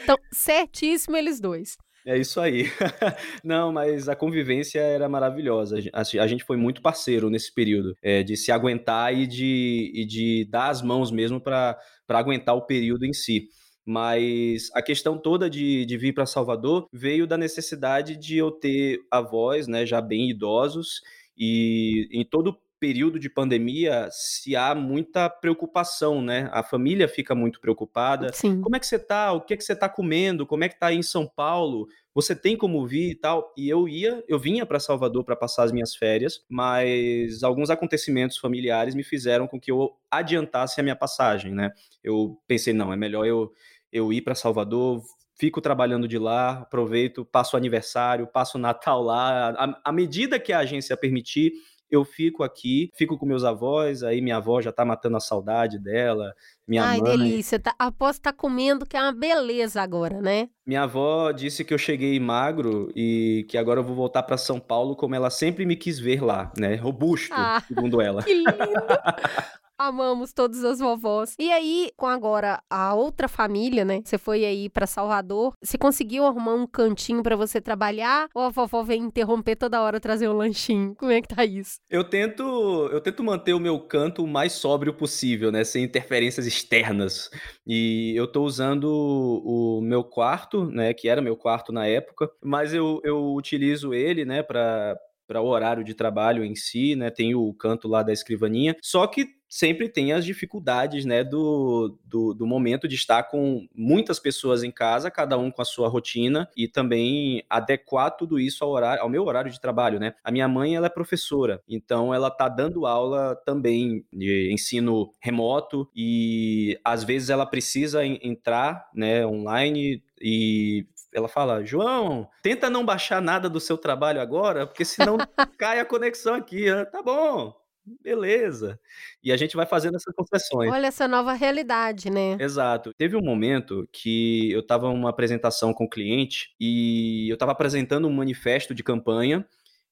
Então, 0.04 0.16
certíssimo 0.32 1.18
eles 1.18 1.42
dois. 1.42 1.76
É 2.08 2.18
isso 2.18 2.40
aí. 2.40 2.64
Não, 3.44 3.74
mas 3.74 4.08
a 4.08 4.16
convivência 4.16 4.80
era 4.80 5.10
maravilhosa. 5.10 5.78
A 5.94 6.26
gente 6.26 6.46
foi 6.46 6.56
muito 6.56 6.82
parceiro 6.82 7.30
nesse 7.30 7.54
período, 7.54 7.98
é, 8.02 8.24
de 8.24 8.38
se 8.38 8.50
aguentar 8.50 9.14
e 9.14 9.28
de, 9.28 9.92
e 9.94 10.06
de 10.06 10.46
dar 10.50 10.70
as 10.70 10.82
mãos 10.82 11.12
mesmo 11.12 11.42
para 11.42 11.78
aguentar 12.08 12.56
o 12.56 12.66
período 12.66 13.06
em 13.06 13.12
si. 13.12 13.50
Mas 13.86 14.70
a 14.74 14.82
questão 14.82 15.18
toda 15.18 15.50
de, 15.50 15.86
de 15.86 15.98
vir 15.98 16.14
para 16.14 16.26
Salvador 16.26 16.88
veio 16.94 17.28
da 17.28 17.38
necessidade 17.38 18.16
de 18.16 18.38
eu 18.38 18.52
ter 18.52 19.02
avós, 19.12 19.68
né, 19.68 19.86
já 19.86 20.00
bem 20.00 20.30
idosos, 20.30 21.02
e 21.38 22.08
em 22.10 22.24
todo 22.24 22.58
período 22.79 23.19
de 23.19 23.29
pandemia, 23.29 24.07
se 24.12 24.55
há 24.55 24.75
muita 24.75 25.29
preocupação, 25.29 26.22
né? 26.22 26.50
A 26.51 26.63
família 26.63 27.07
fica 27.07 27.34
muito 27.34 27.60
preocupada. 27.60 28.31
Sim. 28.34 28.62
Como 28.62 28.75
é 28.75 28.79
que 28.79 28.88
você 28.88 29.00
tá? 29.00 29.31
O 29.34 29.41
que 29.41 29.53
é 29.53 29.57
que 29.57 29.63
você 29.63 29.75
tá 29.75 29.89
comendo? 29.89 30.46
Como 30.46 30.63
é 30.63 30.69
que 30.69 30.79
tá 30.79 30.88
aí 30.88 30.98
em 30.98 31.03
São 31.03 31.27
Paulo? 31.27 31.88
você 32.17 32.36
tem 32.36 32.57
como 32.57 32.84
vir 32.88 33.12
e 33.12 33.15
tal? 33.15 33.53
E 33.55 33.69
eu 33.69 33.88
ia, 33.88 34.24
eu 34.27 34.39
vinha 34.39 34.65
para 34.65 34.79
Salvador 34.79 35.24
para 35.24 35.36
passar 35.36 35.65
as 35.65 35.72
minhas 35.72 35.96
férias, 35.96 36.43
mas 36.50 37.43
alguns 37.43 37.69
acontecimentos 37.69 38.39
familiares 38.39 38.96
me 38.96 39.03
fizeram 39.03 39.46
com 39.46 39.60
que 39.60 39.72
eu 39.72 39.91
adiantasse 40.10 40.79
a 40.79 40.84
minha 40.84 40.96
passagem, 40.96 41.53
né? 41.53 41.69
Eu 42.03 42.41
pensei, 42.48 42.74
não, 42.74 42.91
é 42.91 42.96
melhor 42.96 43.24
eu, 43.27 43.53
eu 43.91 44.12
ir 44.12 44.24
para 44.24 44.34
Salvador, 44.34 45.03
fico 45.39 45.62
trabalhando 45.62 46.07
de 46.07 46.17
lá, 46.17 46.62
aproveito, 46.62 47.24
passo 47.24 47.55
o 47.55 47.60
aniversário, 47.60 48.25
passo 48.25 48.57
o 48.57 48.62
Natal 48.62 49.03
lá, 49.03 49.77
à 49.86 49.91
medida 49.91 50.39
que 50.39 50.51
a 50.51 50.57
agência 50.57 50.98
permitir, 50.98 51.51
eu 51.89 52.03
fico 52.03 52.44
aqui, 52.44 52.91
fico 52.96 53.17
com 53.17 53.25
meus 53.25 53.44
avós, 53.44 54.03
aí 54.03 54.22
minha 54.22 54.38
avó 54.38 54.62
já 54.62 54.72
tá 54.72 54.84
matando 54.84 55.17
a 55.17 55.22
saudade 55.22 55.79
dela, 55.79 56.34
minha 56.67 56.84
Ai, 56.84 57.00
mãe... 57.00 57.17
delícia, 57.17 57.60
tá, 57.60 57.74
aposto 57.79 58.20
que 58.20 58.24
tá 58.24 58.34
comendo, 58.34 58.86
que 58.86 58.98
é 58.98 59.01
uma 59.01 59.13
beleza 59.13 59.82
agora, 59.82 60.22
né? 60.22 60.50
Minha 60.65 60.84
avó 60.84 61.32
disse 61.32 61.63
que 61.63 61.74
eu 61.74 61.77
cheguei 61.77 62.20
magro 62.20 62.91
e 62.96 63.46
que 63.50 63.58
agora 63.58 63.79
eu 63.79 63.84
vou 63.84 63.96
voltar 63.96 64.24
para 64.24 64.38
São 64.38 64.60
Paulo 64.60 64.96
como 64.96 65.15
ela 65.15 65.29
sempre 65.29 65.65
me 65.65 65.75
quis 65.75 65.98
ver 65.98 66.22
lá, 66.22 66.51
né? 66.58 66.75
Robusto, 66.75 67.34
ah, 67.34 67.62
segundo 67.67 68.01
ela. 68.01 68.24
Que 68.27 68.34
lindo! 68.34 68.51
Amamos 69.77 70.34
todas 70.34 70.63
as 70.63 70.79
vovós. 70.79 71.36
E 71.38 71.51
aí, 71.51 71.91
com 71.96 72.07
agora 72.07 72.60
a 72.69 72.96
outra 72.96 73.27
família, 73.27 73.86
né? 73.86 74.01
Você 74.03 74.17
foi 74.17 74.43
aí 74.43 74.69
para 74.69 74.88
Salvador. 74.88 75.53
Você 75.62 75.77
conseguiu 75.77 76.25
arrumar 76.25 76.55
um 76.55 76.65
cantinho 76.65 77.22
para 77.22 77.36
você 77.36 77.62
trabalhar? 77.62 78.27
Ou 78.34 78.43
a 78.43 78.50
vovó 78.50 78.81
vem 78.81 79.03
interromper 79.03 79.55
toda 79.55 79.81
hora 79.81 80.00
trazer 80.00 80.27
um 80.27 80.34
lanchinho? 80.34 80.96
Como 80.96 81.12
é 81.12 81.22
que 81.22 81.27
tá 81.27 81.46
isso? 81.46 81.77
Eu 81.89 82.03
tento, 82.03 82.43
eu 82.91 83.00
tento 83.00 83.24
manter 83.24 83.53
o 83.53 83.60
meu 83.60 83.79
canto 83.79 84.24
o 84.24 84.27
mais 84.27 84.53
sóbrio 84.53 84.93
possível, 84.93 85.51
né? 85.51 85.63
Sem 85.63 85.84
interferências 85.84 86.48
externas. 86.48 87.29
E 87.65 88.13
eu 88.15 88.25
tô 88.25 88.43
usando 88.43 88.86
o 88.86 89.79
meu 89.81 90.03
quarto, 90.03 90.65
né? 90.65 90.93
Que 90.93 91.07
era 91.07 91.22
meu 91.22 91.38
quarto 91.38 91.72
na 91.72 91.86
época, 91.86 92.29
mas 92.43 92.74
eu, 92.74 93.00
eu 93.03 93.34
utilizo 93.34 93.93
ele, 93.93 94.25
né? 94.25 94.41
Para 94.41 94.98
para 95.27 95.41
o 95.41 95.48
horário 95.48 95.84
de 95.84 95.93
trabalho 95.93 96.43
em 96.43 96.55
si, 96.55 96.96
né? 96.96 97.12
Tem 97.12 97.36
o 97.36 97.53
canto 97.53 97.88
lá 97.88 98.01
da 98.01 98.13
escrivaninha. 98.13 98.75
Só 98.81 99.05
que 99.05 99.27
sempre 99.48 99.89
tem 99.89 100.13
as 100.13 100.25
dificuldades, 100.25 101.06
né, 101.06 101.24
do, 101.24 101.98
do, 102.06 102.34
do, 102.34 102.46
momento 102.46 102.88
de 102.88 102.96
estar 102.96 103.24
com 103.24 103.68
muitas 103.74 104.20
pessoas 104.20 104.63
em 104.63 104.72
casa, 104.72 105.12
cada 105.12 105.38
um 105.38 105.50
com 105.50 105.62
a 105.62 105.66
sua 105.66 105.88
rotina, 105.88 106.50
e 106.56 106.68
também 106.68 107.44
adequar 107.50 108.12
tudo 108.12 108.39
isso 108.39 108.63
ao, 108.63 108.72
horário, 108.72 109.01
ao 109.01 109.10
meu 109.10 109.25
horário 109.25 109.51
de 109.51 109.60
trabalho, 109.60 110.00
né. 110.00 110.16
A 110.24 110.32
minha 110.32 110.48
mãe, 110.48 110.75
ela 110.75 110.88
é 110.88 110.89
professora, 110.89 111.62
então 111.68 112.13
ela 112.13 112.30
tá 112.30 112.50
dando 112.50 112.86
aula 112.86 113.36
também 113.46 114.06
de 114.12 114.51
ensino 114.51 115.12
remoto, 115.20 115.89
e 115.96 116.80
às 116.84 117.04
vezes 117.04 117.30
ela 117.30 117.46
precisa 117.46 118.06
entrar, 118.06 118.89
né, 118.94 119.25
online 119.25 120.04
e 120.22 120.86
ela 121.13 121.27
fala: 121.27 121.63
João, 121.63 122.27
tenta 122.42 122.70
não 122.70 122.86
baixar 122.86 123.22
nada 123.22 123.50
do 123.50 123.60
seu 123.60 123.77
trabalho 123.77 124.22
agora, 124.22 124.68
porque 124.68 124.86
senão 124.86 125.18
cai 125.58 125.80
a 125.80 125.86
conexão 125.86 126.36
aqui. 126.36 126.66
Tá 126.92 127.01
bom, 127.01 127.54
beleza. 128.01 128.79
E 129.24 129.32
a 129.32 129.38
gente 129.38 129.56
vai 129.56 129.65
fazendo 129.65 129.96
essas 129.96 130.13
concessões. 130.13 130.72
Olha 130.72 130.88
essa 130.88 131.08
nova 131.08 131.34
realidade, 131.34 132.10
né? 132.10 132.38
Exato. 132.39 132.94
Teve 132.98 133.15
um 133.15 133.22
momento 133.22 133.88
que 133.91 134.51
eu 134.51 134.60
estava 134.60 134.89
numa 134.89 135.10
apresentação 135.10 135.74
com 135.74 135.86
o 135.86 135.89
cliente 135.89 136.56
e 136.60 137.29
eu 137.29 137.36
estava 137.36 137.51
apresentando 137.51 138.08
um 138.08 138.13
manifesto 138.13 138.74
de 138.74 138.84
campanha. 138.84 139.46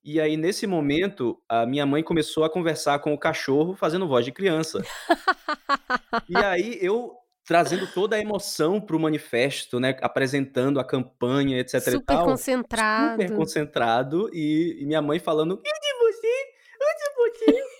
E 0.04 0.22
aí, 0.22 0.38
nesse 0.38 0.68
momento, 0.68 1.42
a 1.50 1.66
minha 1.66 1.86
mãe 1.86 2.04
começou 2.04 2.44
a 2.44 2.50
conversar 2.50 3.00
com 3.00 3.14
o 3.14 3.18
cachorro, 3.18 3.76
fazendo 3.76 4.08
voz 4.08 4.24
de 4.24 4.32
criança. 4.32 4.84
e 6.30 6.38
aí, 6.38 6.78
eu 6.80 7.12
trazendo 7.46 7.88
toda 7.88 8.16
a 8.16 8.20
emoção 8.20 8.82
para 8.82 8.96
o 8.96 9.00
manifesto, 9.00 9.80
né? 9.80 9.96
Apresentando 10.02 10.80
a 10.80 10.84
campanha, 10.84 11.60
etc. 11.60 11.82
Super 11.82 12.18
concentrado. 12.18 13.22
Super 13.22 13.36
concentrado. 13.36 14.30
E, 14.34 14.78
e 14.82 14.86
minha 14.86 15.02
mãe 15.02 15.20
falando: 15.20 15.54
onde 15.54 15.94
você? 16.00 16.56
Onde 16.82 17.36
você? 17.36 17.75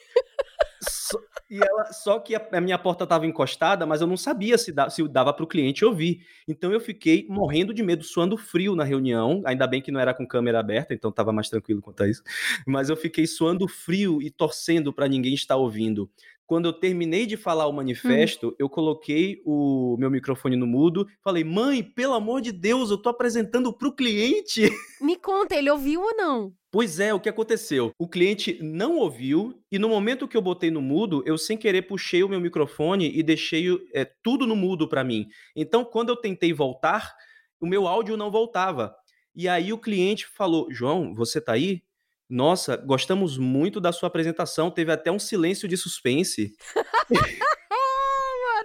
So, 1.06 1.20
e 1.50 1.62
ela, 1.62 1.86
só 1.94 2.20
que 2.20 2.36
a, 2.36 2.48
a 2.52 2.62
minha 2.62 2.78
porta 2.78 3.04
estava 3.04 3.26
encostada, 3.28 3.86
mas 3.86 4.02
eu 4.02 4.08
não 4.08 4.18
sabia 4.18 4.58
se, 4.58 4.72
da, 4.72 4.90
se 4.90 5.08
dava 5.08 5.32
para 5.32 5.44
o 5.44 5.48
cliente 5.48 5.86
ouvir. 5.86 6.26
Então 6.48 6.72
eu 6.72 6.80
fiquei 6.80 7.28
morrendo 7.30 7.74
de 7.74 7.84
medo, 7.84 8.04
suando 8.04 8.38
frio 8.38 8.76
na 8.76 8.84
reunião. 8.84 9.44
Ainda 9.46 9.68
bem 9.68 9.82
que 9.82 9.92
não 9.92 10.00
era 10.00 10.14
com 10.14 10.28
câmera 10.28 10.60
aberta, 10.60 10.94
então 10.94 11.10
estava 11.10 11.32
mais 11.32 11.50
tranquilo 11.50 11.82
quanto 11.82 12.04
a 12.04 12.08
isso. 12.08 12.24
Mas 12.66 12.90
eu 12.90 12.96
fiquei 12.96 13.28
suando 13.28 13.68
frio 13.68 14.22
e 14.22 14.32
torcendo 14.32 14.92
para 14.92 15.08
ninguém 15.08 15.34
estar 15.34 15.56
ouvindo 15.56 16.10
quando 16.48 16.66
eu 16.66 16.74
terminei 16.74 17.26
de 17.26 17.38
falar 17.38 17.66
o 17.66 17.70
uhum. 17.70 17.76
manifesto, 17.78 18.50
hum. 18.50 18.56
eu 18.60 18.70
coloquei 18.70 19.42
o 19.46 19.96
meu 19.98 20.10
microfone 20.12 20.56
no 20.56 20.68
mudo, 20.68 21.08
falei: 21.24 21.44
"Mãe, 21.44 21.84
pelo 21.84 22.14
amor 22.14 22.42
de 22.42 22.52
Deus, 22.52 22.92
eu 22.92 22.98
tô 22.98 23.10
apresentando 23.10 23.74
para 23.74 23.88
o 23.88 23.96
cliente". 23.96 24.62
Me 25.02 25.16
conta, 25.16 25.56
ele 25.56 25.70
ouviu 25.70 26.02
ou 26.02 26.16
não? 26.16 26.54
Pois 26.72 27.00
é, 27.00 27.14
o 27.14 27.20
que 27.20 27.30
aconteceu? 27.30 27.92
O 27.98 28.08
cliente 28.08 28.60
não 28.62 28.98
ouviu 28.98 29.58
e 29.72 29.80
no 29.80 29.88
momento 29.88 30.28
que 30.28 30.36
eu 30.36 30.42
botei 30.42 30.70
no 30.70 30.82
mudo, 30.82 31.24
eu 31.26 31.38
sem 31.38 31.58
querer 31.58 31.84
puxei 31.84 32.22
o 32.24 32.30
meu 32.30 32.40
microfone 32.40 33.18
e 33.18 33.24
deixei 33.24 33.68
é, 33.94 34.06
tudo 34.22 34.46
no 34.46 34.56
mudo 34.56 34.88
para 34.88 35.04
mim. 35.04 35.28
Então, 35.56 35.86
quando 35.86 36.10
eu 36.10 36.18
tentei 36.18 36.52
voltar, 36.52 37.14
o 37.62 37.66
meu 37.66 37.88
áudio 37.88 38.18
não 38.18 38.30
voltava. 38.30 38.94
E 39.34 39.48
aí 39.48 39.72
o 39.72 39.78
cliente 39.78 40.28
falou: 40.28 40.68
"João, 40.70 41.14
você 41.16 41.40
tá 41.40 41.54
aí?" 41.54 41.82
Nossa, 42.30 42.76
gostamos 42.76 43.38
muito 43.38 43.80
da 43.80 43.92
sua 43.92 44.08
apresentação. 44.08 44.72
Teve 44.72 44.92
até 44.92 45.12
um 45.12 45.20
silêncio 45.20 45.68
de 45.68 45.78
suspense. 45.78 46.54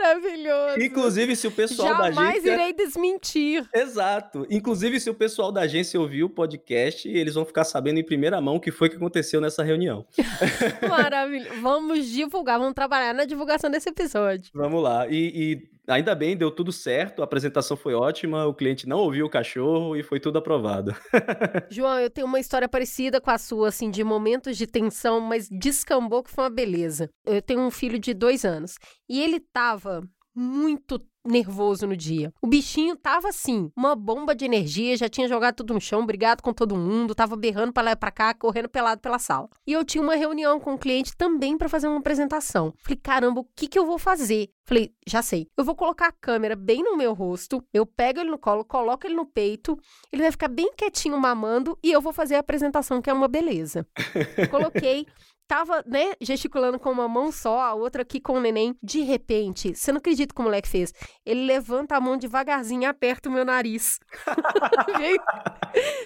Maravilhoso. 0.00 0.80
Inclusive, 0.80 1.36
se 1.36 1.46
o 1.46 1.50
pessoal 1.50 1.88
Jamais 1.88 2.16
da 2.16 2.22
agência. 2.22 2.50
Jamais 2.50 2.60
irei 2.60 2.72
desmentir. 2.72 3.68
Exato. 3.74 4.46
Inclusive, 4.50 4.98
se 4.98 5.10
o 5.10 5.14
pessoal 5.14 5.52
da 5.52 5.62
agência 5.62 6.00
ouvir 6.00 6.24
o 6.24 6.30
podcast, 6.30 7.08
eles 7.08 7.34
vão 7.34 7.44
ficar 7.44 7.64
sabendo 7.64 8.00
em 8.00 8.04
primeira 8.04 8.40
mão 8.40 8.56
o 8.56 8.60
que 8.60 8.70
foi 8.70 8.88
que 8.88 8.96
aconteceu 8.96 9.40
nessa 9.40 9.62
reunião. 9.62 10.06
Maravilhoso. 10.88 11.60
Vamos 11.60 12.06
divulgar, 12.06 12.58
vamos 12.58 12.74
trabalhar 12.74 13.12
na 13.12 13.24
divulgação 13.24 13.70
desse 13.70 13.90
episódio. 13.90 14.50
Vamos 14.54 14.82
lá. 14.82 15.06
E, 15.06 15.32
e 15.34 15.70
ainda 15.90 16.14
bem, 16.14 16.36
deu 16.36 16.50
tudo 16.50 16.72
certo, 16.72 17.20
a 17.20 17.24
apresentação 17.24 17.76
foi 17.76 17.94
ótima, 17.94 18.46
o 18.46 18.54
cliente 18.54 18.88
não 18.88 18.98
ouviu 18.98 19.26
o 19.26 19.30
cachorro 19.30 19.96
e 19.96 20.02
foi 20.02 20.20
tudo 20.20 20.38
aprovado. 20.38 20.94
João, 21.70 21.98
eu 21.98 22.10
tenho 22.10 22.26
uma 22.26 22.40
história 22.40 22.68
parecida 22.68 23.20
com 23.20 23.30
a 23.30 23.38
sua, 23.38 23.68
assim, 23.68 23.90
de 23.90 24.04
momentos 24.04 24.56
de 24.56 24.66
tensão, 24.66 25.20
mas 25.20 25.48
descambou 25.50 26.22
que 26.22 26.30
foi 26.30 26.44
uma 26.44 26.50
beleza. 26.50 27.08
Eu 27.26 27.42
tenho 27.42 27.60
um 27.60 27.70
filho 27.70 27.98
de 27.98 28.14
dois 28.14 28.44
anos 28.44 28.74
e 29.08 29.20
ele 29.22 29.40
tava 29.40 30.02
muito 30.40 30.98
nervoso 31.22 31.86
no 31.86 31.94
dia. 31.94 32.32
O 32.40 32.46
bichinho 32.46 32.96
tava 32.96 33.28
assim, 33.28 33.70
uma 33.76 33.94
bomba 33.94 34.34
de 34.34 34.46
energia, 34.46 34.96
já 34.96 35.06
tinha 35.06 35.28
jogado 35.28 35.56
tudo 35.56 35.74
no 35.74 35.80
chão, 35.80 36.06
brigado 36.06 36.42
com 36.42 36.52
todo 36.52 36.76
mundo, 36.76 37.14
tava 37.14 37.36
berrando 37.36 37.74
para 37.74 37.82
lá 37.82 37.90
e 37.92 37.96
pra 37.96 38.10
cá, 38.10 38.32
correndo 38.32 38.68
pelado 38.68 39.02
pela 39.02 39.18
sala. 39.18 39.48
E 39.66 39.72
eu 39.72 39.84
tinha 39.84 40.02
uma 40.02 40.14
reunião 40.14 40.58
com 40.58 40.70
o 40.70 40.74
um 40.74 40.78
cliente 40.78 41.14
também 41.14 41.58
para 41.58 41.68
fazer 41.68 41.88
uma 41.88 41.98
apresentação. 41.98 42.72
Falei, 42.78 42.98
caramba, 43.02 43.40
o 43.40 43.48
que 43.54 43.68
que 43.68 43.78
eu 43.78 43.84
vou 43.84 43.98
fazer? 43.98 44.48
Falei, 44.64 44.94
já 45.06 45.20
sei. 45.20 45.46
Eu 45.56 45.64
vou 45.64 45.74
colocar 45.74 46.06
a 46.06 46.12
câmera 46.12 46.56
bem 46.56 46.82
no 46.82 46.96
meu 46.96 47.12
rosto, 47.12 47.62
eu 47.72 47.84
pego 47.84 48.20
ele 48.20 48.30
no 48.30 48.38
colo, 48.38 48.64
coloco 48.64 49.06
ele 49.06 49.14
no 49.14 49.26
peito, 49.26 49.78
ele 50.10 50.22
vai 50.22 50.30
ficar 50.30 50.48
bem 50.48 50.72
quietinho 50.74 51.18
mamando 51.18 51.78
e 51.82 51.92
eu 51.92 52.00
vou 52.00 52.12
fazer 52.12 52.36
a 52.36 52.40
apresentação, 52.40 53.02
que 53.02 53.10
é 53.10 53.12
uma 53.12 53.28
beleza. 53.28 53.86
Coloquei 54.50 55.06
tava, 55.50 55.82
né, 55.84 56.12
gesticulando 56.20 56.78
com 56.78 56.92
uma 56.92 57.08
mão 57.08 57.32
só, 57.32 57.58
a 57.58 57.74
outra 57.74 58.02
aqui 58.02 58.20
com 58.20 58.34
o 58.34 58.40
neném. 58.40 58.76
De 58.80 59.00
repente, 59.00 59.74
você 59.74 59.90
não 59.90 59.98
acredita 59.98 60.32
que 60.32 60.40
o 60.40 60.44
moleque 60.44 60.68
fez? 60.68 60.94
Ele 61.26 61.44
levanta 61.44 61.96
a 61.96 62.00
mão 62.00 62.16
devagarzinho 62.16 62.82
e 62.82 62.86
aperta 62.86 63.28
o 63.28 63.32
meu 63.32 63.44
nariz. 63.44 63.98
veio, 64.96 65.20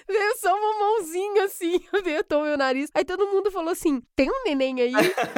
veio 0.07 0.37
só 0.37 0.51
uma 0.51 0.79
mãozinha 0.79 1.43
assim, 1.43 1.79
apertou 1.93 2.41
o 2.41 2.45
meu 2.45 2.57
nariz. 2.57 2.89
Aí 2.95 3.05
todo 3.05 3.27
mundo 3.27 3.51
falou 3.51 3.69
assim: 3.69 4.01
tem 4.15 4.31
um 4.31 4.43
neném 4.45 4.81
aí? 4.81 4.93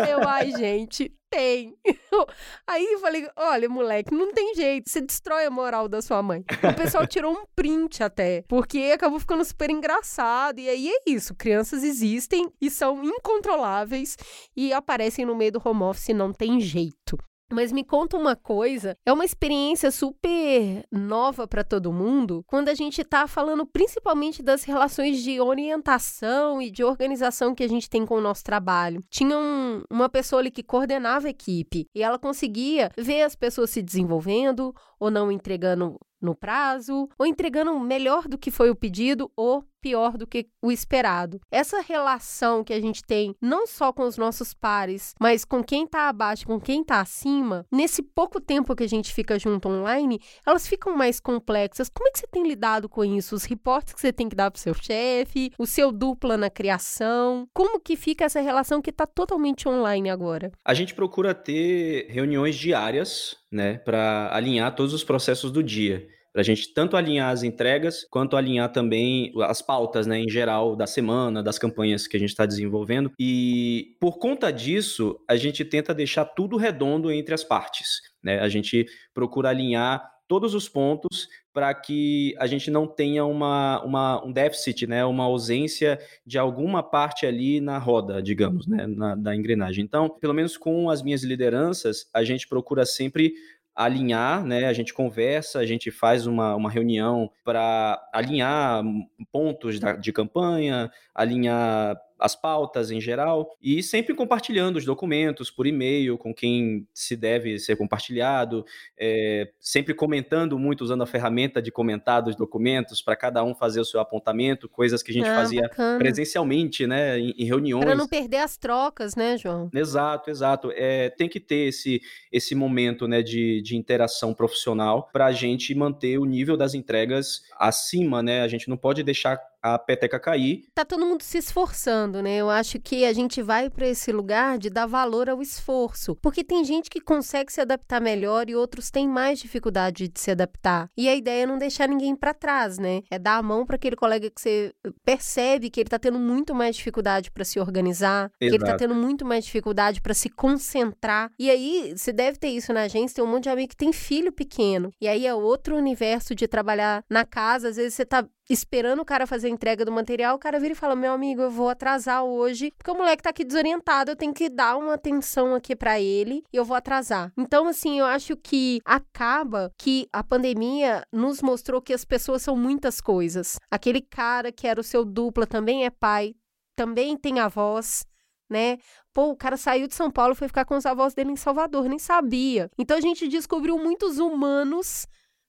Eu, 0.09 0.25
ai, 0.25 0.51
gente, 0.51 1.13
tem. 1.29 1.75
Aí 2.67 2.85
eu 2.85 2.99
falei, 2.99 3.27
olha, 3.35 3.69
moleque, 3.69 4.13
não 4.13 4.31
tem 4.31 4.55
jeito, 4.55 4.89
você 4.89 5.01
destrói 5.01 5.45
a 5.45 5.51
moral 5.51 5.87
da 5.87 6.01
sua 6.01 6.21
mãe. 6.21 6.43
O 6.63 6.75
pessoal 6.75 7.05
tirou 7.07 7.33
um 7.33 7.45
print 7.55 8.03
até, 8.03 8.43
porque 8.47 8.91
acabou 8.93 9.19
ficando 9.19 9.43
super 9.43 9.69
engraçado. 9.69 10.59
E 10.59 10.69
aí 10.69 10.89
é 10.89 11.09
isso, 11.09 11.35
crianças 11.35 11.83
existem 11.83 12.51
e 12.61 12.69
são 12.69 13.03
incontroláveis 13.03 14.17
e 14.55 14.73
aparecem 14.73 15.25
no 15.25 15.35
meio 15.35 15.51
do 15.51 15.61
home 15.63 15.83
office, 15.83 16.09
não 16.09 16.31
tem 16.33 16.59
jeito. 16.59 17.17
Mas 17.51 17.71
me 17.71 17.83
conta 17.83 18.17
uma 18.17 18.35
coisa, 18.35 18.97
é 19.05 19.13
uma 19.13 19.23
experiência 19.23 19.89
super 19.89 20.83
nova 20.91 21.47
para 21.47 21.63
todo 21.63 21.93
mundo, 21.93 22.43
quando 22.45 22.69
a 22.69 22.73
gente 22.73 23.01
está 23.01 23.25
falando 23.25 23.65
principalmente 23.65 24.43
das 24.43 24.63
relações 24.63 25.23
de 25.23 25.39
orientação 25.39 26.61
e 26.61 26.69
de 26.69 26.83
organização 26.83 27.55
que 27.55 27.63
a 27.63 27.69
gente 27.69 27.89
tem 27.89 28.05
com 28.05 28.15
o 28.15 28.21
nosso 28.21 28.43
trabalho. 28.43 29.01
Tinha 29.09 29.37
um, 29.37 29.81
uma 29.89 30.09
pessoa 30.09 30.41
ali 30.41 30.51
que 30.51 30.61
coordenava 30.61 31.27
a 31.27 31.31
equipe 31.31 31.87
e 31.95 32.03
ela 32.03 32.19
conseguia 32.19 32.91
ver 32.97 33.21
as 33.21 33.35
pessoas 33.35 33.69
se 33.69 33.81
desenvolvendo 33.81 34.75
ou 34.99 35.09
não 35.09 35.31
entregando 35.31 35.97
no 36.21 36.35
prazo, 36.35 37.07
ou 37.17 37.25
entregando 37.25 37.79
melhor 37.79 38.27
do 38.27 38.37
que 38.37 38.51
foi 38.51 38.69
o 38.69 38.75
pedido, 38.75 39.31
ou 39.35 39.63
pior 39.87 40.17
do 40.17 40.27
que 40.27 40.47
o 40.61 40.69
esperado. 40.69 41.39
Essa 41.49 41.79
relação 41.79 42.61
que 42.61 42.73
a 42.73 42.81
gente 42.81 43.01
tem, 43.01 43.33
não 43.41 43.65
só 43.65 43.93
com 43.93 44.03
os 44.03 44.17
nossos 44.17 44.53
pares, 44.53 45.15
mas 45.17 45.45
com 45.45 45.63
quem 45.63 45.85
está 45.85 46.09
abaixo, 46.09 46.45
com 46.45 46.59
quem 46.59 46.81
está 46.81 46.99
acima, 46.99 47.65
nesse 47.71 48.03
pouco 48.03 48.41
tempo 48.41 48.75
que 48.75 48.83
a 48.83 48.89
gente 48.89 49.13
fica 49.13 49.39
junto 49.39 49.69
online, 49.69 50.19
elas 50.45 50.67
ficam 50.67 50.93
mais 50.93 51.21
complexas. 51.21 51.89
Como 51.89 52.09
é 52.09 52.11
que 52.11 52.19
você 52.19 52.27
tem 52.27 52.45
lidado 52.45 52.89
com 52.89 53.05
isso? 53.05 53.33
Os 53.33 53.45
reportes 53.45 53.93
que 53.93 54.01
você 54.01 54.11
tem 54.11 54.27
que 54.27 54.35
dar 54.35 54.51
para 54.51 54.57
o 54.57 54.61
seu 54.61 54.73
chefe, 54.73 55.53
o 55.57 55.65
seu 55.65 55.89
dupla 55.89 56.35
na 56.35 56.49
criação, 56.49 57.47
como 57.53 57.79
que 57.79 57.95
fica 57.95 58.25
essa 58.25 58.41
relação 58.41 58.81
que 58.81 58.89
está 58.89 59.07
totalmente 59.07 59.69
online 59.69 60.09
agora? 60.09 60.51
A 60.65 60.73
gente 60.73 60.93
procura 60.93 61.33
ter 61.33 62.07
reuniões 62.09 62.57
diárias, 62.57 63.37
né, 63.49 63.77
para 63.77 64.29
alinhar 64.33 64.75
todos 64.75 64.93
os 64.93 65.05
processos 65.05 65.49
do 65.49 65.63
dia 65.63 66.05
para 66.37 66.43
a 66.43 66.45
gente 66.45 66.71
tanto 66.71 66.95
alinhar 66.95 67.31
as 67.31 67.41
entregas 67.41 68.05
quanto 68.11 68.37
alinhar 68.37 68.71
também 68.71 69.33
as 69.41 69.59
pautas, 69.59 70.05
né, 70.05 70.19
em 70.19 70.29
geral 70.29 70.75
da 70.75 70.85
semana, 70.85 71.41
das 71.41 71.57
campanhas 71.57 72.05
que 72.05 72.15
a 72.15 72.19
gente 72.19 72.29
está 72.29 72.45
desenvolvendo. 72.45 73.11
E 73.17 73.97
por 73.99 74.19
conta 74.19 74.53
disso, 74.53 75.19
a 75.27 75.35
gente 75.35 75.65
tenta 75.65 75.95
deixar 75.95 76.25
tudo 76.25 76.55
redondo 76.55 77.11
entre 77.11 77.33
as 77.33 77.43
partes. 77.43 78.01
Né? 78.21 78.39
A 78.39 78.47
gente 78.49 78.85
procura 79.15 79.49
alinhar 79.49 80.07
todos 80.27 80.53
os 80.53 80.69
pontos 80.69 81.27
para 81.51 81.73
que 81.73 82.35
a 82.37 82.45
gente 82.45 82.69
não 82.69 82.85
tenha 82.85 83.25
uma, 83.25 83.81
uma, 83.83 84.23
um 84.23 84.31
déficit, 84.31 84.85
né, 84.85 85.03
uma 85.03 85.23
ausência 85.23 85.97
de 86.23 86.37
alguma 86.37 86.83
parte 86.83 87.25
ali 87.25 87.59
na 87.59 87.79
roda, 87.79 88.21
digamos, 88.21 88.67
né, 88.67 88.85
na, 88.85 89.15
da 89.15 89.35
engrenagem. 89.35 89.83
Então, 89.83 90.07
pelo 90.07 90.35
menos 90.35 90.55
com 90.55 90.87
as 90.87 91.01
minhas 91.01 91.23
lideranças, 91.23 92.07
a 92.13 92.23
gente 92.23 92.47
procura 92.47 92.85
sempre 92.85 93.33
alinhar, 93.77 94.43
né? 94.43 94.65
A 94.65 94.73
gente 94.73 94.91
conversa, 94.91 95.59
a 95.59 95.65
gente 95.65 95.91
faz 95.91 96.25
uma, 96.25 96.55
uma 96.55 96.69
reunião 96.69 97.29
para 97.45 98.01
alinhar 98.11 98.83
pontos 99.31 99.79
da, 99.79 99.93
de 99.93 100.11
campanha, 100.11 100.89
alinhar 101.13 101.95
as 102.19 102.35
pautas 102.35 102.91
em 102.91 102.99
geral 102.99 103.55
e 103.61 103.81
sempre 103.83 104.13
compartilhando 104.13 104.77
os 104.77 104.85
documentos 104.85 105.51
por 105.51 105.67
e-mail 105.67 106.17
com 106.17 106.33
quem 106.33 106.87
se 106.93 107.15
deve 107.15 107.59
ser 107.59 107.75
compartilhado, 107.75 108.65
é, 108.97 109.49
sempre 109.59 109.93
comentando 109.93 110.57
muito 110.57 110.81
usando 110.81 111.03
a 111.03 111.05
ferramenta 111.05 111.61
de 111.61 111.71
comentar 111.71 112.21
dos 112.21 112.35
documentos 112.35 113.01
para 113.01 113.15
cada 113.15 113.43
um 113.43 113.53
fazer 113.53 113.79
o 113.79 113.85
seu 113.85 113.99
apontamento, 113.99 114.69
coisas 114.69 115.03
que 115.03 115.11
a 115.11 115.13
gente 115.13 115.29
ah, 115.29 115.35
fazia 115.35 115.61
bacana. 115.63 115.99
presencialmente, 115.99 116.87
né, 116.87 117.19
em, 117.19 117.33
em 117.37 117.45
reuniões. 117.45 117.85
Para 117.85 117.95
não 117.95 118.07
perder 118.07 118.37
as 118.37 118.57
trocas, 118.57 119.15
né, 119.15 119.37
João? 119.37 119.69
Exato, 119.73 120.29
exato. 120.29 120.71
É, 120.73 121.09
tem 121.09 121.29
que 121.29 121.39
ter 121.39 121.67
esse, 121.67 122.01
esse 122.31 122.55
momento, 122.55 123.07
né, 123.07 123.21
de, 123.21 123.61
de 123.61 123.75
interação 123.75 124.33
profissional 124.33 125.09
para 125.11 125.27
a 125.27 125.31
gente 125.31 125.73
manter 125.75 126.17
o 126.17 126.25
nível 126.25 126.57
das 126.57 126.73
entregas 126.73 127.41
acima, 127.57 128.21
né? 128.21 128.41
A 128.41 128.47
gente 128.47 128.69
não 128.69 128.77
pode 128.77 129.03
deixar 129.03 129.39
a 129.61 129.77
peteca 129.77 130.19
cair. 130.19 130.63
Tá 130.73 130.85
todo 130.85 131.05
mundo 131.05 131.23
se 131.23 131.37
esforçando, 131.37 132.21
né? 132.21 132.37
Eu 132.37 132.49
acho 132.49 132.79
que 132.79 133.05
a 133.05 133.13
gente 133.13 133.41
vai 133.41 133.69
para 133.69 133.87
esse 133.87 134.11
lugar 134.11 134.57
de 134.57 134.69
dar 134.69 134.85
valor 134.85 135.29
ao 135.29 135.41
esforço, 135.41 136.15
porque 136.21 136.43
tem 136.43 136.63
gente 136.63 136.89
que 136.89 137.01
consegue 137.01 137.51
se 137.51 137.61
adaptar 137.61 138.01
melhor 138.01 138.49
e 138.49 138.55
outros 138.55 138.91
têm 138.91 139.07
mais 139.07 139.39
dificuldade 139.39 140.07
de 140.07 140.19
se 140.19 140.31
adaptar. 140.31 140.89
E 140.97 141.07
a 141.09 141.15
ideia 141.15 141.43
é 141.43 141.45
não 141.45 141.57
deixar 141.57 141.87
ninguém 141.87 142.15
para 142.15 142.33
trás, 142.33 142.77
né? 142.77 143.01
É 143.09 143.19
dar 143.19 143.37
a 143.37 143.43
mão 143.43 143.65
para 143.65 143.75
aquele 143.75 143.95
colega 143.95 144.29
que 144.29 144.41
você 144.41 144.73
percebe 145.03 145.69
que 145.69 145.79
ele 145.79 145.89
tá 145.89 145.99
tendo 145.99 146.19
muito 146.19 146.53
mais 146.53 146.75
dificuldade 146.75 147.31
para 147.31 147.43
se 147.43 147.59
organizar, 147.59 148.31
Exato. 148.39 148.39
que 148.39 148.45
ele 148.45 148.65
tá 148.65 148.77
tendo 148.77 148.95
muito 148.95 149.25
mais 149.25 149.45
dificuldade 149.45 150.01
para 150.01 150.13
se 150.13 150.29
concentrar. 150.29 151.31
E 151.39 151.49
aí, 151.49 151.93
você 151.95 152.13
deve 152.13 152.37
ter 152.37 152.49
isso 152.49 152.73
na 152.73 152.83
agência, 152.83 153.15
tem 153.15 153.23
um 153.23 153.27
monte 153.27 153.43
de 153.43 153.49
amigo 153.49 153.69
que 153.69 153.77
tem 153.77 153.91
filho 153.91 154.31
pequeno. 154.31 154.91
E 155.01 155.07
aí 155.07 155.25
é 155.25 155.33
outro 155.33 155.75
universo 155.75 156.35
de 156.35 156.47
trabalhar 156.47 157.03
na 157.09 157.25
casa, 157.25 157.69
às 157.69 157.75
vezes 157.75 157.93
você 157.93 158.05
tá 158.05 158.25
esperando 158.49 159.01
o 159.01 159.05
cara 159.05 159.27
fazer 159.27 159.47
a 159.47 159.49
entrega 159.49 159.83
do 159.83 159.91
material, 159.91 160.35
o 160.35 160.39
cara 160.39 160.59
vira 160.59 160.73
e 160.73 160.75
fala: 160.75 160.95
Meu 160.95 161.13
amigo, 161.13 161.41
eu 161.41 161.51
vou 161.51 161.69
atrasar 161.69 162.23
hoje, 162.23 162.71
porque 162.77 162.91
o 162.91 162.95
moleque 162.95 163.23
tá 163.23 163.29
aqui 163.29 163.43
desorientado, 163.43 164.11
eu 164.11 164.15
tenho 164.15 164.33
que 164.33 164.49
dar 164.49 164.77
uma 164.77 164.93
atenção 164.93 165.53
aqui 165.53 165.75
para 165.75 165.99
ele 165.99 166.43
e 166.51 166.57
eu 166.57 166.65
vou 166.65 166.75
atrasar. 166.75 167.31
Então, 167.37 167.67
assim, 167.67 167.99
eu 167.99 168.05
acho 168.05 168.35
que 168.37 168.79
acaba 168.85 169.71
que 169.77 170.07
a 170.11 170.23
pandemia 170.23 171.03
nos 171.11 171.41
mostrou 171.41 171.81
que 171.81 171.93
as 171.93 172.05
pessoas 172.05 172.41
são 172.41 172.55
muitas 172.55 173.01
coisas. 173.01 173.57
Aquele 173.69 174.01
cara 174.01 174.51
que 174.51 174.67
era 174.67 174.79
o 174.79 174.83
seu 174.83 175.03
dupla 175.03 175.45
também 175.45 175.85
é 175.85 175.89
pai, 175.89 176.33
também 176.75 177.17
tem 177.17 177.39
avós. 177.39 178.05
Né? 178.49 178.77
Pô, 179.13 179.31
o 179.31 179.35
cara 179.35 179.57
saiu 179.57 179.89
de 179.89 179.93
São 179.93 180.09
Paulo 180.09 180.33
foi 180.33 180.47
ficar 180.47 180.63
com 180.63 180.77
os 180.77 180.85
avós 180.85 181.13
dele 181.13 181.31
em 181.31 181.35
Salvador, 181.35 181.89
nem 181.89 181.99
sabia. 181.99 182.71
Então 182.77 182.95
a 182.95 183.01
gente 183.01 183.27
descobriu 183.27 183.77
muitos 183.77 184.19
humanos 184.19 185.05